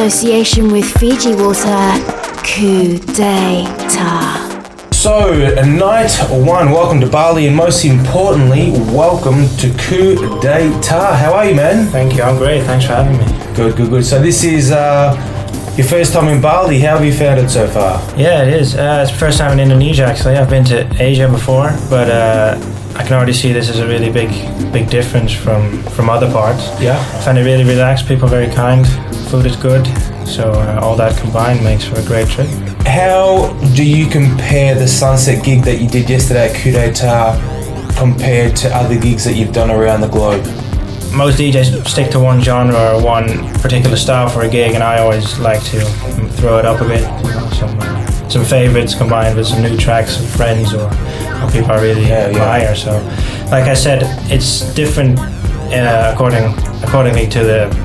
Association 0.00 0.72
with 0.72 0.86
Fiji 0.98 1.34
Water, 1.34 1.92
Coup 2.42 2.98
d'etat. 3.12 4.94
So, 4.94 5.34
night 5.62 6.10
one, 6.30 6.70
welcome 6.70 7.00
to 7.02 7.06
Bali, 7.06 7.46
and 7.46 7.54
most 7.54 7.84
importantly, 7.84 8.70
welcome 8.94 9.46
to 9.58 9.68
KU 9.76 10.40
DE 10.40 10.80
TA. 10.80 11.14
How 11.14 11.34
are 11.34 11.44
you, 11.44 11.54
man? 11.54 11.86
Thank 11.88 12.16
you, 12.16 12.22
I'm 12.22 12.38
great. 12.38 12.62
Thanks 12.62 12.86
for 12.86 12.94
having 12.94 13.18
me. 13.18 13.54
Good, 13.54 13.76
good, 13.76 13.90
good. 13.90 14.04
So, 14.06 14.18
this 14.18 14.42
is 14.42 14.72
uh, 14.72 15.14
your 15.76 15.86
first 15.86 16.14
time 16.14 16.28
in 16.28 16.40
Bali. 16.40 16.80
How 16.80 16.96
have 16.96 17.04
you 17.04 17.12
found 17.12 17.38
it 17.38 17.50
so 17.50 17.68
far? 17.68 18.00
Yeah, 18.18 18.42
it 18.42 18.54
is. 18.54 18.76
Uh, 18.76 19.00
it's 19.02 19.12
the 19.12 19.18
first 19.18 19.36
time 19.36 19.52
in 19.52 19.60
Indonesia, 19.60 20.06
actually. 20.06 20.36
I've 20.36 20.48
been 20.48 20.64
to 20.64 20.88
Asia 20.98 21.28
before, 21.28 21.76
but 21.90 22.08
uh, 22.08 22.58
I 22.96 23.02
can 23.02 23.12
already 23.12 23.34
see 23.34 23.52
this 23.52 23.68
is 23.68 23.80
a 23.80 23.86
really 23.86 24.10
big, 24.10 24.30
big 24.72 24.88
difference 24.88 25.30
from, 25.30 25.82
from 25.84 26.08
other 26.08 26.30
parts. 26.32 26.68
Yeah. 26.80 26.98
I 26.98 27.20
find 27.22 27.36
it 27.36 27.44
really 27.44 27.64
relaxed, 27.64 28.08
people 28.08 28.24
are 28.24 28.30
very 28.30 28.50
kind, 28.50 28.86
food 29.30 29.46
is 29.46 29.56
good, 29.56 29.86
so 30.26 30.50
uh, 30.52 30.80
all 30.82 30.96
that 30.96 31.16
combined 31.20 31.62
makes 31.62 31.84
for 31.84 31.98
a 32.00 32.04
great 32.04 32.28
trip. 32.28 32.48
How 32.84 33.52
do 33.76 33.84
you 33.84 34.06
compare 34.06 34.74
the 34.74 34.88
sunset 34.88 35.44
gig 35.44 35.62
that 35.64 35.80
you 35.80 35.88
did 35.88 36.10
yesterday 36.10 36.48
at 36.50 36.56
KU 36.56 36.72
DE 36.72 36.92
TA 36.92 37.94
compared 37.96 38.56
to 38.56 38.74
other 38.74 38.98
gigs 38.98 39.24
that 39.24 39.34
you've 39.34 39.52
done 39.52 39.70
around 39.70 40.00
the 40.00 40.08
globe? 40.08 40.42
Most 41.14 41.38
DJs 41.38 41.86
stick 41.86 42.10
to 42.12 42.18
one 42.20 42.40
genre 42.40 42.94
or 42.96 43.02
one 43.04 43.26
particular 43.60 43.96
style 43.96 44.28
for 44.28 44.42
a 44.42 44.48
gig, 44.48 44.74
and 44.74 44.82
I 44.82 44.98
always 44.98 45.38
like 45.38 45.62
to 45.66 45.80
throw 46.38 46.58
it 46.58 46.64
up 46.64 46.80
a 46.80 46.84
bit. 46.88 47.02
You 47.02 47.30
know, 47.30 47.48
some 47.50 47.78
uh, 47.80 48.06
some 48.28 48.44
favorites 48.44 48.94
combined 48.94 49.36
with 49.36 49.46
some 49.46 49.62
new 49.62 49.76
tracks 49.76 50.18
of 50.20 50.28
friends 50.30 50.72
or, 50.74 50.86
or 50.86 51.50
people 51.52 51.70
I 51.72 51.80
really 51.80 52.02
Yeah, 52.02 52.28
yeah. 52.30 52.36
admire. 52.42 52.74
So, 52.76 52.92
like 53.50 53.64
I 53.64 53.74
said, 53.74 54.02
it's 54.30 54.72
different 54.74 55.18
uh, 55.18 56.10
according 56.14 56.44
accordingly 56.84 57.26
to 57.28 57.40
the 57.44 57.79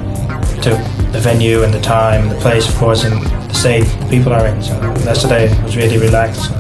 venue 1.26 1.64
and 1.64 1.74
the 1.74 1.82
time 1.82 2.22
and 2.24 2.32
the 2.32 2.40
place, 2.40 2.70
of 2.70 2.76
course, 2.76 3.04
and 3.04 3.16
the 3.50 3.54
state 3.54 3.86
the 4.02 4.08
people 4.10 4.32
are 4.32 4.46
in. 4.48 4.62
So 4.62 4.74
yesterday 5.12 5.46
was 5.64 5.76
really 5.76 5.98
relaxed. 5.98 6.44
So 6.50 6.54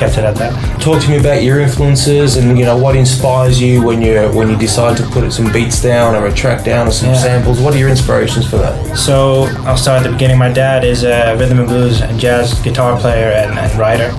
kept 0.00 0.16
it 0.18 0.24
at 0.24 0.34
that. 0.36 0.52
Talk 0.80 1.02
to 1.02 1.08
me 1.10 1.18
about 1.18 1.42
your 1.42 1.60
influences 1.60 2.36
and 2.38 2.58
you 2.58 2.64
know 2.64 2.76
what 2.84 2.96
inspires 2.96 3.60
you 3.60 3.82
when 3.86 4.00
you 4.02 4.14
when 4.38 4.48
you 4.50 4.56
decide 4.56 4.96
to 4.96 5.02
put 5.14 5.30
some 5.32 5.52
beats 5.52 5.82
down 5.82 6.16
or 6.16 6.26
a 6.26 6.32
track 6.32 6.64
down 6.64 6.88
or 6.88 6.90
some 6.90 7.10
Yeah. 7.10 7.18
samples. 7.28 7.60
What 7.60 7.74
are 7.74 7.78
your 7.78 7.90
inspirations 7.90 8.46
for 8.50 8.56
that? 8.64 8.96
So 8.96 9.44
I'll 9.66 9.76
start 9.76 9.98
at 10.00 10.04
the 10.08 10.12
beginning. 10.12 10.38
My 10.38 10.50
dad 10.64 10.84
is 10.84 11.04
a 11.04 11.36
rhythm 11.38 11.58
and 11.60 11.68
blues 11.68 12.00
and 12.00 12.18
jazz 12.18 12.54
guitar 12.66 12.98
player 12.98 13.30
and, 13.42 13.58
and 13.58 13.70
writer. 13.78 14.10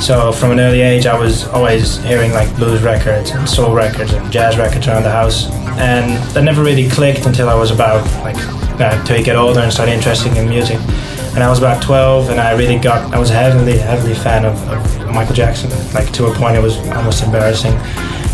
So 0.00 0.32
from 0.32 0.50
an 0.52 0.60
early 0.60 0.82
age, 0.82 1.04
I 1.06 1.18
was 1.18 1.46
always 1.48 1.98
hearing 2.04 2.32
like 2.32 2.48
blues 2.56 2.80
records 2.82 3.30
and 3.30 3.48
soul 3.48 3.74
records 3.74 4.12
and 4.12 4.30
jazz 4.30 4.56
records 4.56 4.86
around 4.88 5.02
the 5.04 5.10
house, 5.20 5.50
and 5.90 6.06
that 6.34 6.42
never 6.44 6.62
really 6.62 6.88
clicked 6.88 7.26
until 7.26 7.48
I 7.48 7.54
was 7.54 7.70
about 7.70 8.02
like 8.22 8.36
until 8.80 9.18
you 9.18 9.24
get 9.24 9.36
older 9.36 9.60
and 9.60 9.72
start 9.72 9.88
interested 9.88 10.36
in 10.36 10.48
music. 10.48 10.78
And 11.34 11.42
I 11.42 11.48
was 11.48 11.58
about 11.58 11.82
12, 11.82 12.30
and 12.30 12.40
I 12.40 12.52
really 12.52 12.78
got 12.78 13.12
I 13.12 13.18
was 13.18 13.30
a 13.30 13.34
heavily 13.34 13.78
heavily 13.78 14.14
fan 14.14 14.44
of, 14.44 14.56
of 14.68 15.14
Michael 15.14 15.34
Jackson, 15.34 15.70
like 15.92 16.12
to 16.12 16.26
a 16.26 16.34
point 16.34 16.56
it 16.56 16.62
was 16.62 16.76
almost 16.90 17.22
embarrassing. 17.22 17.78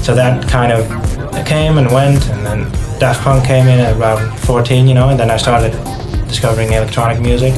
So 0.02 0.14
that 0.14 0.48
kind 0.48 0.72
of 0.72 0.86
came 1.46 1.78
and 1.78 1.90
went, 1.90 2.28
and 2.30 2.44
then 2.44 2.70
Daft 2.98 3.22
Punk 3.22 3.44
came 3.44 3.66
in 3.68 3.80
at 3.80 3.96
around 3.96 4.38
14, 4.40 4.86
you 4.86 4.94
know, 4.94 5.08
and 5.08 5.18
then 5.18 5.30
I 5.30 5.36
started 5.36 5.72
discovering 6.28 6.72
electronic 6.72 7.20
music. 7.20 7.54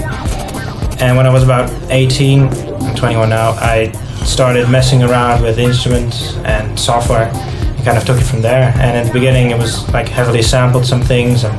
And 1.01 1.16
when 1.16 1.26
I 1.26 1.30
was 1.30 1.43
about 1.43 1.70
18, 1.91 2.49
I'm 2.49 2.95
21 2.95 3.28
now, 3.28 3.51
I 3.53 3.91
started 4.24 4.68
messing 4.70 5.03
around 5.03 5.43
with 5.43 5.59
instruments 5.59 6.37
and 6.39 6.78
software 6.78 7.28
and 7.33 7.85
kind 7.85 7.99
of 7.99 8.05
took 8.05 8.18
it 8.18 8.24
from 8.24 8.41
there. 8.41 8.72
And 8.76 8.97
in 8.97 9.07
the 9.07 9.12
beginning, 9.12 9.51
it 9.51 9.59
was 9.59 9.89
like 9.93 10.09
heavily 10.09 10.43
sampled 10.43 10.87
some 10.87 11.03
things, 11.03 11.45
and 11.45 11.59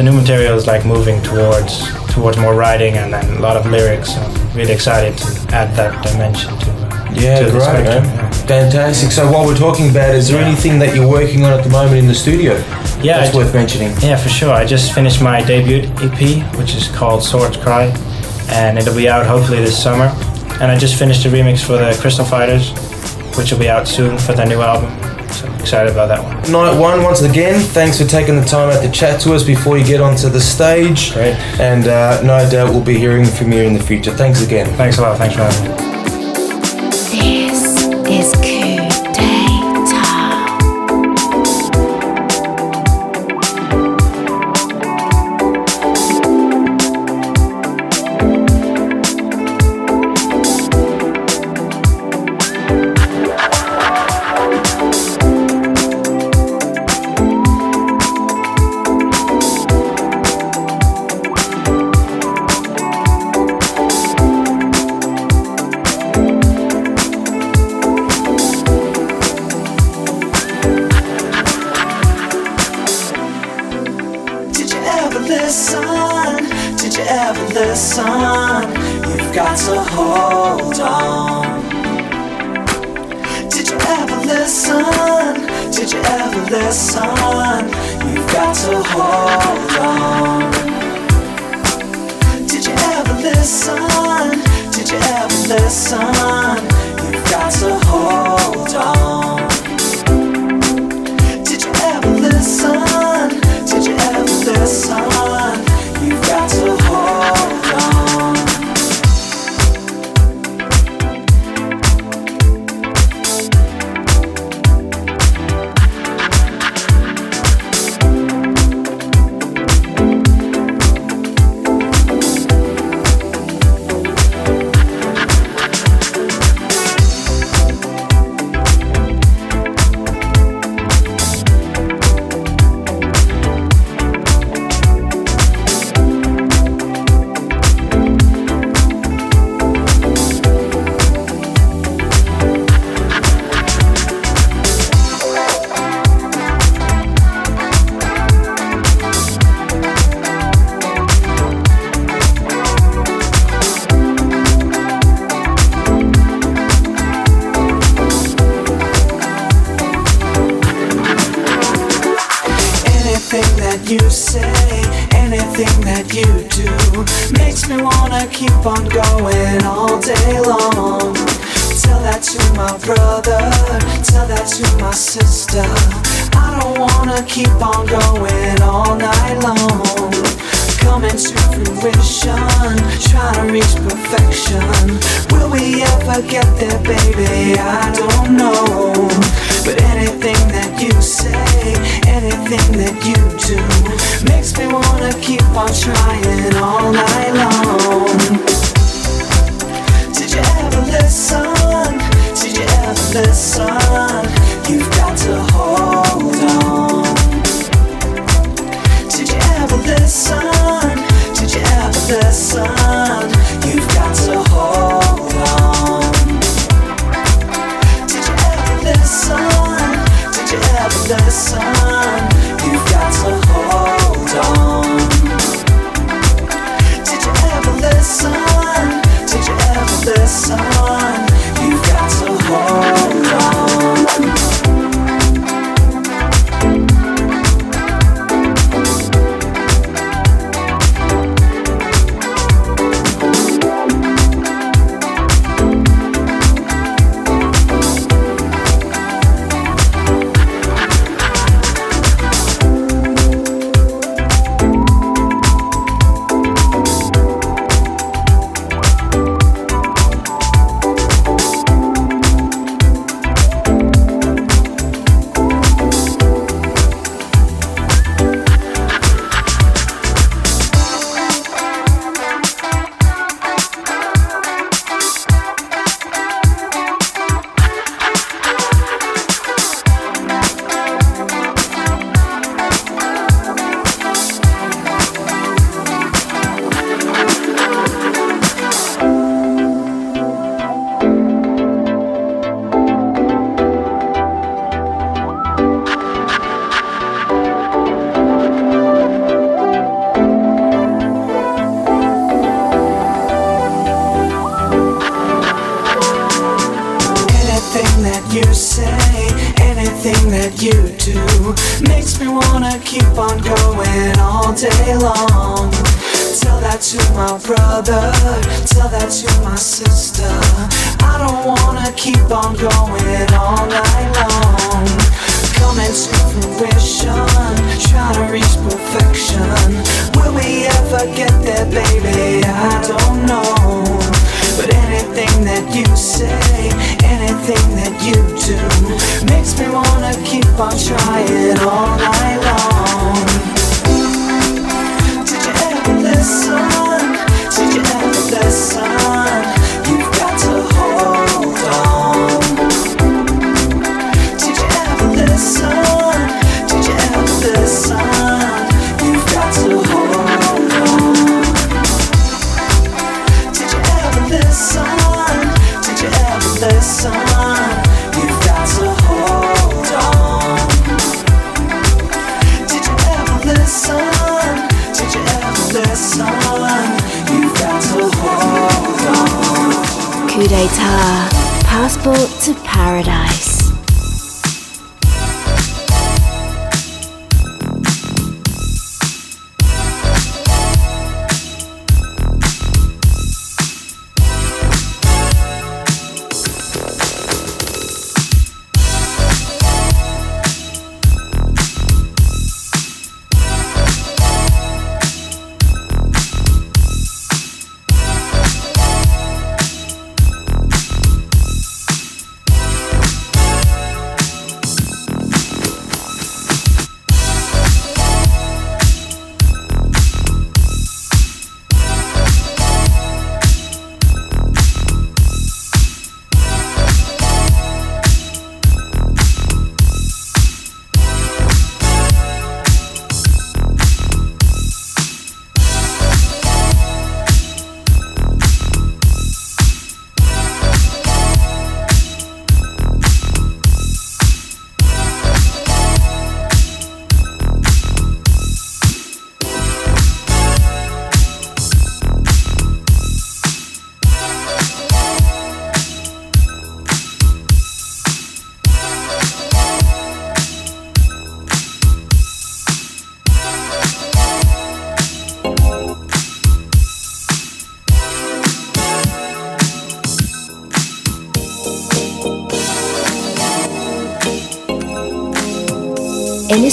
the 0.00 0.10
new 0.10 0.16
material 0.18 0.56
is 0.56 0.66
like 0.66 0.86
moving 0.86 1.22
towards 1.22 1.72
towards 2.14 2.38
more 2.38 2.54
writing 2.54 2.94
and 2.96 3.12
then 3.12 3.36
a 3.36 3.40
lot 3.40 3.54
of 3.54 3.66
lyrics. 3.66 4.14
So 4.14 4.20
I'm 4.22 4.56
really 4.56 4.72
excited 4.72 5.18
to 5.18 5.26
add 5.54 5.76
that 5.76 6.02
dimension 6.02 6.56
to. 6.58 6.70
uh, 6.70 7.10
Yeah, 7.12 7.40
to 7.40 7.44
the 7.44 7.50
great, 7.50 7.84
man. 7.84 8.04
yeah. 8.04 8.30
Fantastic. 8.30 9.12
So 9.12 9.30
while 9.30 9.44
we're 9.44 9.58
talking 9.58 9.90
about, 9.90 10.14
is 10.14 10.28
there 10.28 10.40
Yeah. 10.40 10.46
anything 10.46 10.78
that 10.78 10.94
you're 10.96 11.06
working 11.06 11.44
on 11.44 11.52
at 11.52 11.62
the 11.64 11.68
moment 11.68 11.98
in 11.98 12.06
the 12.06 12.14
studio? 12.14 12.54
Yeah, 13.02 13.18
that's 13.20 13.34
I- 13.34 13.36
worth 13.36 13.52
mentioning. 13.52 13.92
Yeah, 14.00 14.16
for 14.16 14.30
sure. 14.30 14.52
I 14.54 14.64
just 14.64 14.92
finished 14.94 15.20
my 15.20 15.42
debut 15.42 15.82
EP, 16.00 16.40
which 16.58 16.74
is 16.74 16.88
called 16.88 17.22
Swords 17.22 17.58
Cry, 17.58 17.92
and 18.48 18.78
it'll 18.78 18.94
be 18.96 19.06
out 19.06 19.26
hopefully 19.26 19.60
this 19.60 19.76
summer. 19.76 20.10
And 20.62 20.72
I 20.72 20.78
just 20.78 20.94
finished 20.94 21.26
a 21.26 21.28
remix 21.28 21.60
for 21.60 21.76
the 21.76 21.94
Crystal 22.00 22.24
Fighters, 22.24 22.70
which 23.36 23.52
will 23.52 23.58
be 23.58 23.68
out 23.68 23.86
soon 23.86 24.16
for 24.16 24.32
their 24.32 24.46
new 24.46 24.62
album. 24.62 24.90
So 25.32 25.52
excited 25.54 25.92
about 25.92 26.08
that 26.08 26.22
one. 26.22 26.36
Night 26.52 26.78
one, 26.78 27.02
once 27.02 27.22
again, 27.22 27.60
thanks 27.60 27.98
for 27.98 28.06
taking 28.06 28.36
the 28.36 28.44
time 28.44 28.70
out 28.70 28.82
to 28.82 28.90
chat 28.90 29.20
to 29.22 29.34
us 29.34 29.42
before 29.44 29.78
you 29.78 29.84
get 29.84 30.00
onto 30.00 30.28
the 30.28 30.40
stage. 30.40 31.12
Great. 31.12 31.34
And 31.60 31.86
uh, 31.86 32.20
no 32.22 32.48
doubt 32.50 32.70
we'll 32.70 32.84
be 32.84 32.98
hearing 32.98 33.24
from 33.24 33.52
you 33.52 33.62
in 33.62 33.72
the 33.72 33.82
future. 33.82 34.12
Thanks 34.12 34.44
again. 34.44 34.66
Thanks 34.76 34.98
a 34.98 35.02
lot. 35.02 35.18
Thanks 35.18 35.36
for 35.36 35.42
having 35.42 35.84
me. 35.84 35.89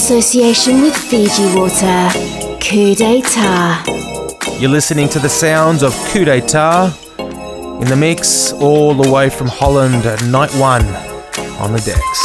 Association 0.09 0.84
with 0.84 0.95
Fiji 0.95 1.53
Water, 1.53 2.09
KU 2.61 2.95
DE 2.95 3.21
TA. 3.23 3.84
You're 4.57 4.71
listening 4.71 5.09
to 5.09 5.19
the 5.19 5.27
sounds 5.27 5.84
of 5.84 5.93
KU 6.13 6.23
DE 6.23 6.39
TA 6.39 6.97
in 7.81 7.89
the 7.89 7.95
mix 7.97 8.53
all 8.53 8.93
the 8.93 9.11
way 9.11 9.29
from 9.29 9.47
Holland 9.47 10.05
at 10.05 10.23
night 10.23 10.49
one 10.51 10.85
on 11.59 11.73
the 11.73 11.81
decks. 11.84 12.21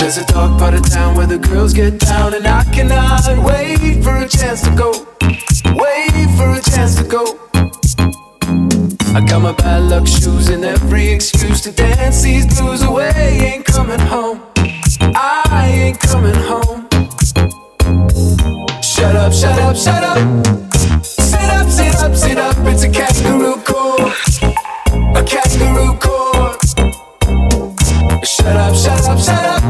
There's 0.00 0.18
a 0.18 0.26
dark 0.26 0.58
part 0.58 0.74
of 0.74 0.82
town 0.90 1.14
where 1.14 1.28
the 1.28 1.38
girls 1.38 1.72
get 1.72 2.00
down, 2.00 2.34
and 2.34 2.44
I 2.44 2.64
cannot 2.64 3.28
wait 3.44 4.02
for 4.02 4.16
a 4.16 4.28
chance 4.28 4.62
to 4.62 4.74
go. 4.74 4.90
Wait 5.76 6.26
for 6.36 6.54
a 6.54 6.60
chance 6.72 6.96
to 6.96 7.04
go. 7.04 7.38
I 9.14 9.24
got 9.24 9.42
my 9.42 9.52
bad 9.52 9.84
luck 9.84 10.08
shoes 10.08 10.48
and 10.48 10.64
every 10.64 11.06
excuse 11.06 11.60
to 11.60 11.70
dance 11.70 12.22
these 12.22 12.46
blues 12.58 12.82
away. 12.82 13.12
Ain't 13.14 13.64
coming 13.64 14.00
home. 14.00 14.49
Ain't 15.80 15.98
coming 15.98 16.34
home. 16.34 16.86
Shut 18.82 19.16
up, 19.16 19.32
shut 19.32 19.58
up, 19.58 19.74
shut 19.74 20.04
up. 20.04 20.18
Sit 21.02 21.50
up, 21.58 21.68
sit 21.70 21.94
up, 21.96 22.14
sit 22.14 22.38
up. 22.38 22.56
It's 22.66 22.82
a 22.84 22.90
kangaroo 22.90 23.56
court. 23.64 24.12
A 25.16 25.22
kangaroo 25.24 25.94
court. 25.98 26.60
Shut 28.26 28.56
up, 28.56 28.74
shut 28.74 29.08
up, 29.08 29.18
shut 29.18 29.44
up. 29.54 29.62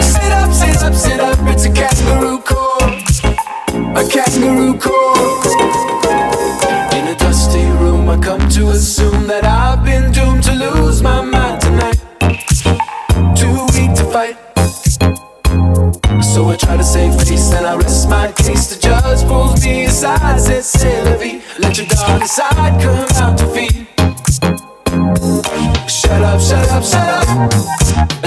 Sit 0.00 0.32
up, 0.32 0.52
sit 0.52 0.82
up, 0.82 0.94
sit 0.94 1.20
up. 1.20 1.38
It's 1.52 1.64
a 1.66 1.70
kangaroo 1.70 2.38
court. 2.38 2.94
A 3.96 4.08
kangaroo 4.08 4.78
court. 4.78 5.09
Aside, 20.60 20.80
says, 20.80 20.80
"C'est 20.80 21.04
la 21.04 21.16
vie. 21.16 21.40
Let 21.58 21.76
your 21.76 21.86
dark 21.86 22.26
side 22.26 22.80
come 22.80 23.06
out 23.22 23.36
to 23.38 23.46
feed." 23.46 23.86
Shut 25.88 26.22
up, 26.22 26.40
shut 26.40 26.70
up, 26.70 26.84
shut 26.84 27.08
up, 27.08 28.19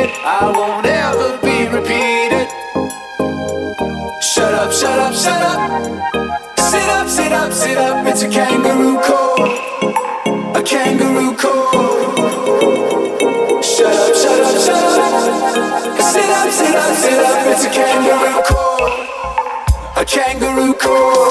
repeated. 0.00 0.24
I 0.24 0.50
won't 0.50 0.86
ever 0.86 1.38
be 1.42 1.68
repeated. 1.68 2.48
Shut 4.22 4.54
up, 4.54 4.72
shut 4.72 4.98
up, 4.98 5.14
shut 5.14 5.42
up. 5.42 5.60
Sit 6.58 6.88
up, 6.88 7.08
sit 7.08 7.32
up, 7.32 7.52
sit 7.52 7.76
up. 7.78 8.06
It's 8.06 8.22
a 8.22 8.28
kangaroo 8.28 9.00
call, 9.00 10.56
A 10.56 10.62
kangaroo 10.62 11.36
call. 11.36 12.02
Shut 13.62 13.94
up, 13.94 14.14
shut 14.14 14.40
up, 14.40 14.56
shut 14.66 14.84
up. 14.84 15.20
Sit 16.00 16.30
up, 16.30 16.50
sit 16.50 16.74
up, 16.76 16.94
sit 16.96 17.18
up. 17.18 17.46
It's 17.46 17.64
a 17.64 17.70
kangaroo 17.70 18.42
call, 18.42 18.82
A 19.96 20.04
kangaroo 20.04 20.74
call. 20.74 21.29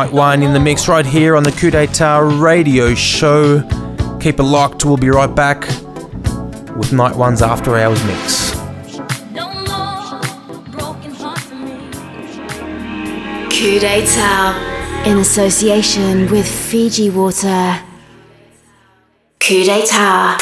Night 0.00 0.12
one 0.12 0.42
in 0.42 0.54
the 0.54 0.60
mix 0.60 0.88
right 0.88 1.04
here 1.04 1.36
on 1.36 1.42
the 1.42 1.52
KU 1.52 1.70
DE 1.70 1.86
TA 1.86 2.20
radio 2.20 2.94
show. 2.94 3.60
Keep 4.18 4.40
it 4.40 4.44
locked, 4.44 4.86
we'll 4.86 4.96
be 4.96 5.10
right 5.10 5.34
back 5.34 5.66
with 6.74 6.90
Night 6.94 7.14
one's 7.14 7.42
after 7.42 7.76
hours 7.76 8.02
mix. 8.04 8.54
No 9.34 9.52
more 9.52 10.18
broken 10.70 11.12
heart 11.12 11.38
for 11.40 11.54
me. 11.54 11.90
Coup 13.50 13.78
d'etat 13.78 15.04
in 15.04 15.18
association 15.18 16.30
with 16.30 16.48
Fiji 16.48 17.10
Water. 17.10 17.82
KU 19.38 19.64
DE 19.64 19.86
TA, 19.86 20.38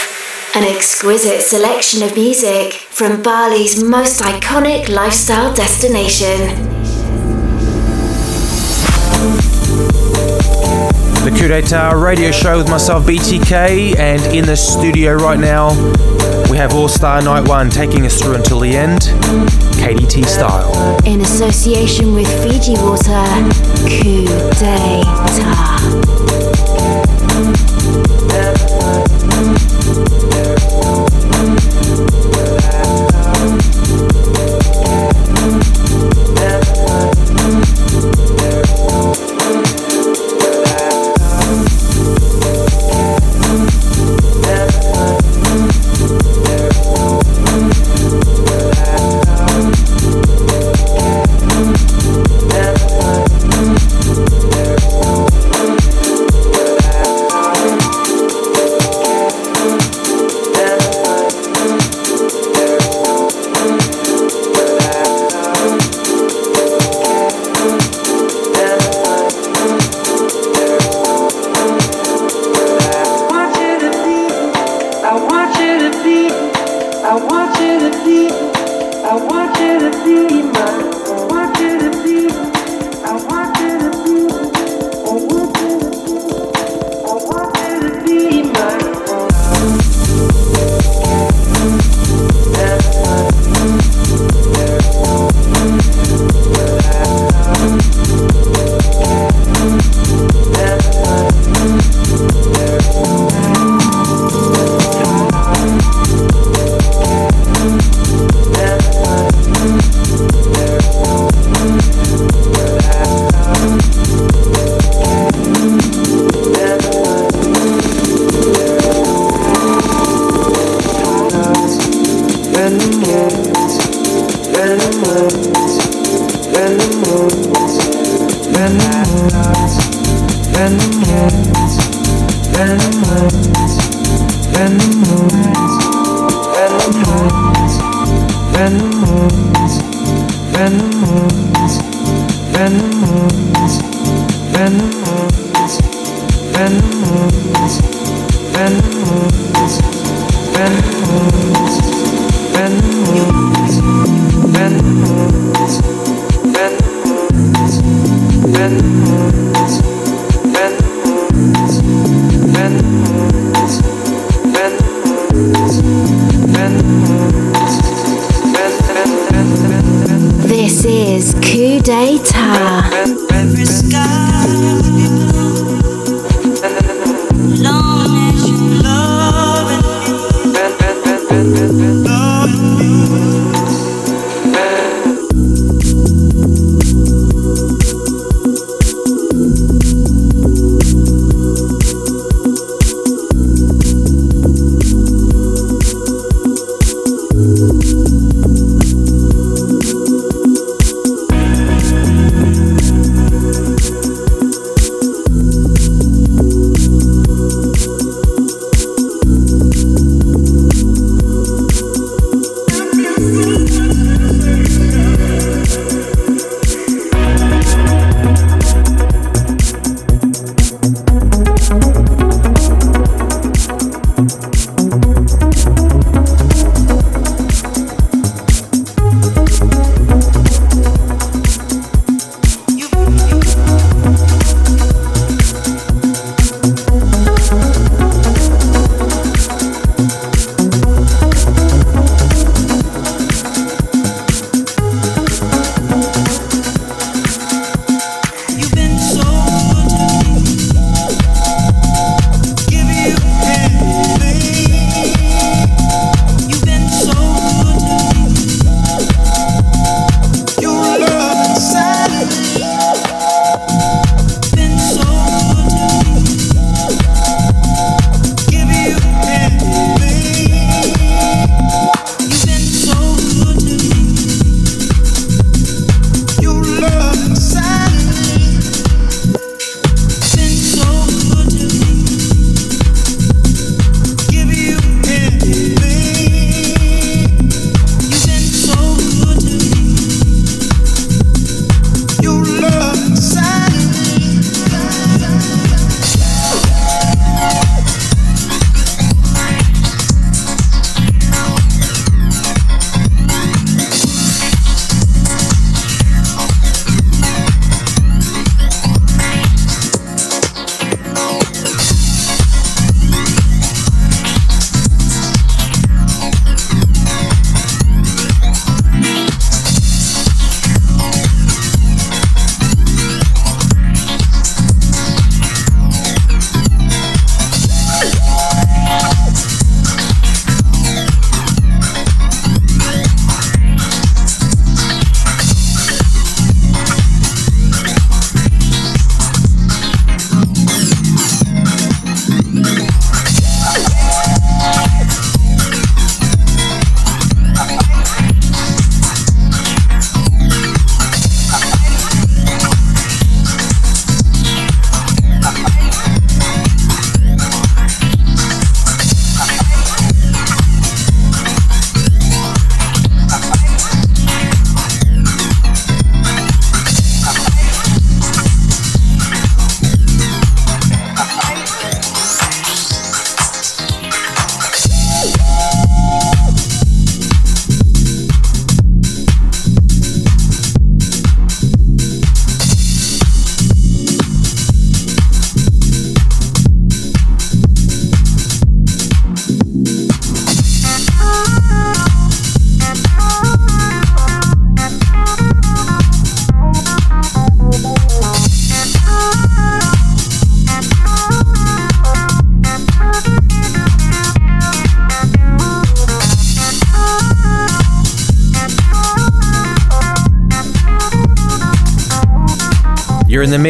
an 0.55 0.63
exquisite 0.63 1.41
selection 1.41 2.05
of 2.05 2.15
music 2.15 2.75
from 2.75 3.25
Bali's 3.25 3.83
most 3.83 4.21
iconic 4.21 4.89
lifestyle 4.89 5.53
destination. 5.53 6.78
The 11.25 11.37
KU 11.37 11.49
DE 11.49 11.61
TA 11.63 11.93
radio 11.93 12.31
show 12.31 12.57
with 12.57 12.71
myself, 12.71 13.05
BTK, 13.05 13.99
and 13.99 14.23
in 14.35 14.47
the 14.47 14.57
studio 14.57 15.15
right 15.15 15.39
now, 15.39 15.71
we 16.51 16.57
have 16.57 16.75
All 16.75 16.89
Star 16.89 17.21
Night 17.21 17.47
One 17.47 17.69
taking 17.69 18.07
us 18.07 18.21
through 18.21 18.37
until 18.37 18.61
the 18.61 18.75
end, 18.75 19.01
KDT 19.81 20.25
style. 20.25 20.99
In 21.05 21.21
association 21.21 22.15
with 22.15 22.29
Fiji 22.43 22.75
Water, 22.75 23.25
Coup 23.87 24.25
d'etat. 24.55 26.48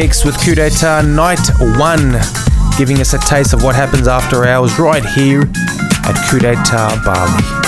Mix 0.09 0.25
with 0.25 0.43
KU 0.43 0.55
DE 0.55 0.71
TA 0.71 1.03
Night 1.03 1.51
1, 1.59 2.77
giving 2.79 2.99
us 2.99 3.13
a 3.13 3.19
taste 3.19 3.53
of 3.53 3.61
what 3.61 3.75
happens 3.75 4.07
after 4.07 4.43
hours 4.43 4.79
right 4.79 5.05
here 5.05 5.41
at 5.41 6.27
KU 6.31 6.39
DE 6.39 6.55
TA 6.65 6.99
Bali. 7.05 7.58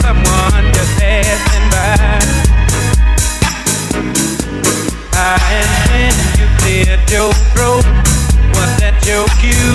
someone 0.00 0.64
just 0.72 0.98
passing 0.98 1.66
by. 1.70 2.18
I 5.14 5.38
you 6.38 6.46
your. 7.10 7.82
Was 8.54 8.72
that 8.80 9.02
your 9.06 9.26
cue? 9.40 9.71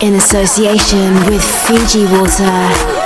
In 0.00 0.14
association 0.14 1.14
with 1.26 1.44
Fiji 1.66 2.04
Water. 2.06 2.99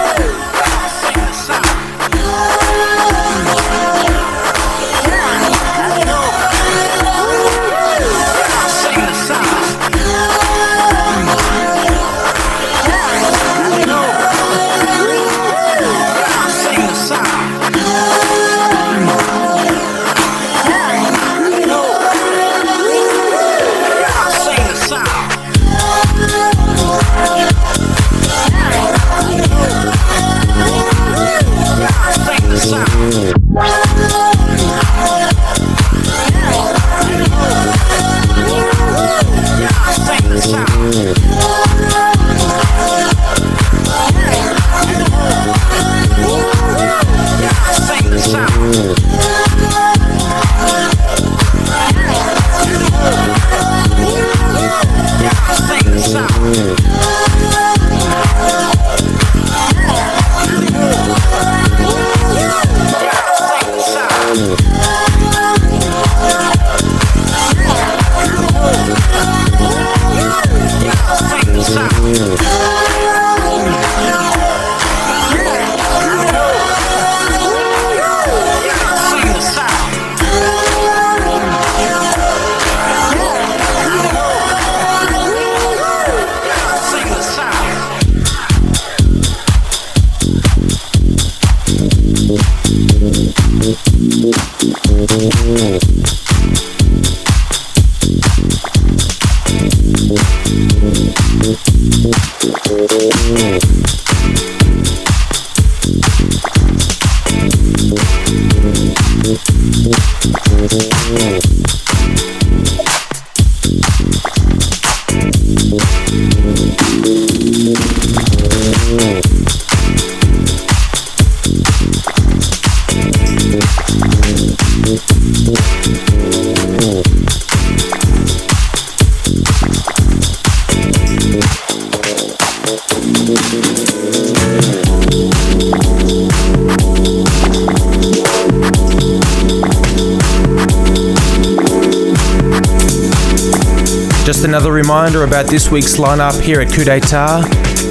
This 145.54 145.70
week's 145.70 145.98
lineup 145.98 146.40
here 146.42 146.60
at 146.60 146.72
KU 146.72 146.82
DE 146.82 146.98
TA 146.98 147.40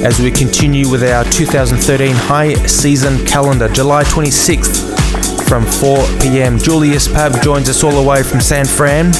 as 0.04 0.20
we 0.20 0.30
continue 0.30 0.86
with 0.86 1.02
our 1.02 1.24
2013 1.24 2.14
high 2.14 2.52
season 2.66 3.24
calendar. 3.24 3.70
July 3.70 4.04
26th 4.04 5.48
from 5.48 5.64
4 5.64 5.96
pm. 6.20 6.58
Julius 6.58 7.08
Papp 7.08 7.42
joins 7.42 7.70
us 7.70 7.82
all 7.82 7.92
the 7.92 8.06
way 8.06 8.22
from 8.22 8.42
San 8.42 8.66
Fran 8.66 9.14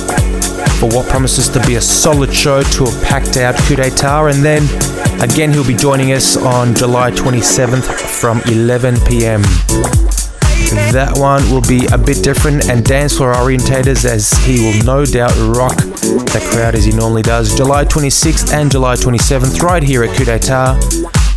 for 0.79 0.91
what 0.91 1.09
promises 1.09 1.49
to 1.49 1.67
be 1.67 1.77
a 1.77 1.81
solid 1.81 2.35
show 2.35 2.63
to 2.63 2.85
a 2.85 3.05
packed 3.07 3.39
out 3.39 3.57
KU 3.67 3.77
DE 3.77 3.89
TA. 3.89 4.27
And 4.27 4.45
then 4.45 4.65
again, 5.23 5.51
he'll 5.51 5.67
be 5.67 5.75
joining 5.75 6.13
us 6.13 6.37
on 6.37 6.75
July 6.75 7.13
27th 7.13 7.87
from 8.21 8.43
11 8.43 8.97
pm. 9.07 9.41
That 10.75 11.19
one 11.19 11.43
will 11.51 11.63
be 11.63 11.87
a 11.93 11.99
bit 11.99 12.23
different 12.23 12.69
and 12.69 12.85
dance 12.85 13.17
floor 13.17 13.37
orientated 13.37 14.05
as 14.05 14.31
he 14.45 14.61
will 14.61 14.85
no 14.85 15.05
doubt 15.05 15.35
rock 15.57 15.77
the 15.77 16.41
crowd 16.53 16.75
as 16.75 16.85
he 16.85 16.93
normally 16.93 17.23
does. 17.23 17.57
July 17.57 17.85
26th 17.85 18.53
and 18.53 18.71
July 18.71 18.95
27th, 18.95 19.63
right 19.63 19.83
here 19.83 20.05
at 20.05 20.17
KU 20.17 20.25
DE 20.25 20.39
TA. 20.39 20.79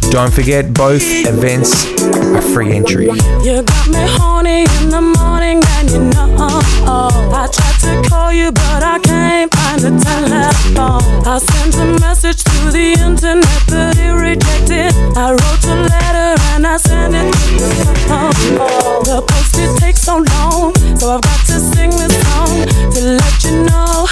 Don't 0.10 0.34
forget, 0.34 0.74
both 0.74 1.04
events 1.04 1.86
are 2.02 2.42
free 2.42 2.72
entry. 2.74 3.06
You 3.06 3.64
got 3.64 3.88
me 3.90 4.06
horny 4.16 4.62
in 4.80 4.90
the 4.90 5.02
morning, 5.02 5.62
and 5.66 5.90
you 5.90 6.00
know 6.00 6.36
I 6.40 7.50
tried 7.52 8.04
to 8.04 8.10
call 8.10 8.32
you, 8.32 8.52
but 8.52 8.84
I 8.84 8.97
find 9.80 10.00
the 10.00 10.04
telephone. 10.04 11.28
I 11.28 11.40
sent 11.40 11.76
a 11.76 12.00
message 12.00 12.44
to 12.44 12.72
the 12.72 12.94
internet, 13.00 13.64
but 13.68 13.98
it 13.98 14.12
rejected. 14.12 14.94
I 15.16 15.32
wrote 15.32 15.66
a 15.66 15.76
letter 15.76 16.42
and 16.54 16.66
I 16.66 16.78
sent 16.78 17.14
it 17.16 17.32
to 17.34 17.56
the 17.58 17.86
phone. 18.08 19.04
The 19.04 19.22
post 19.28 19.58
it 19.58 19.78
takes 19.80 20.02
so 20.02 20.18
long, 20.18 20.74
so 20.98 21.16
I've 21.16 21.22
got 21.22 21.40
to 21.48 21.60
sing 21.60 21.92
this 21.92 22.16
song 22.28 22.66
to 22.94 23.02
let 23.18 23.44
you 23.44 23.64
know 23.66 24.07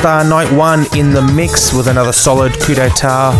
Star 0.00 0.24
Night 0.24 0.50
1 0.50 0.96
in 0.96 1.12
the 1.12 1.20
mix 1.20 1.74
with 1.74 1.86
another 1.86 2.10
solid 2.10 2.54
KU 2.54 2.74
DE 2.74 2.88
TA 2.88 3.34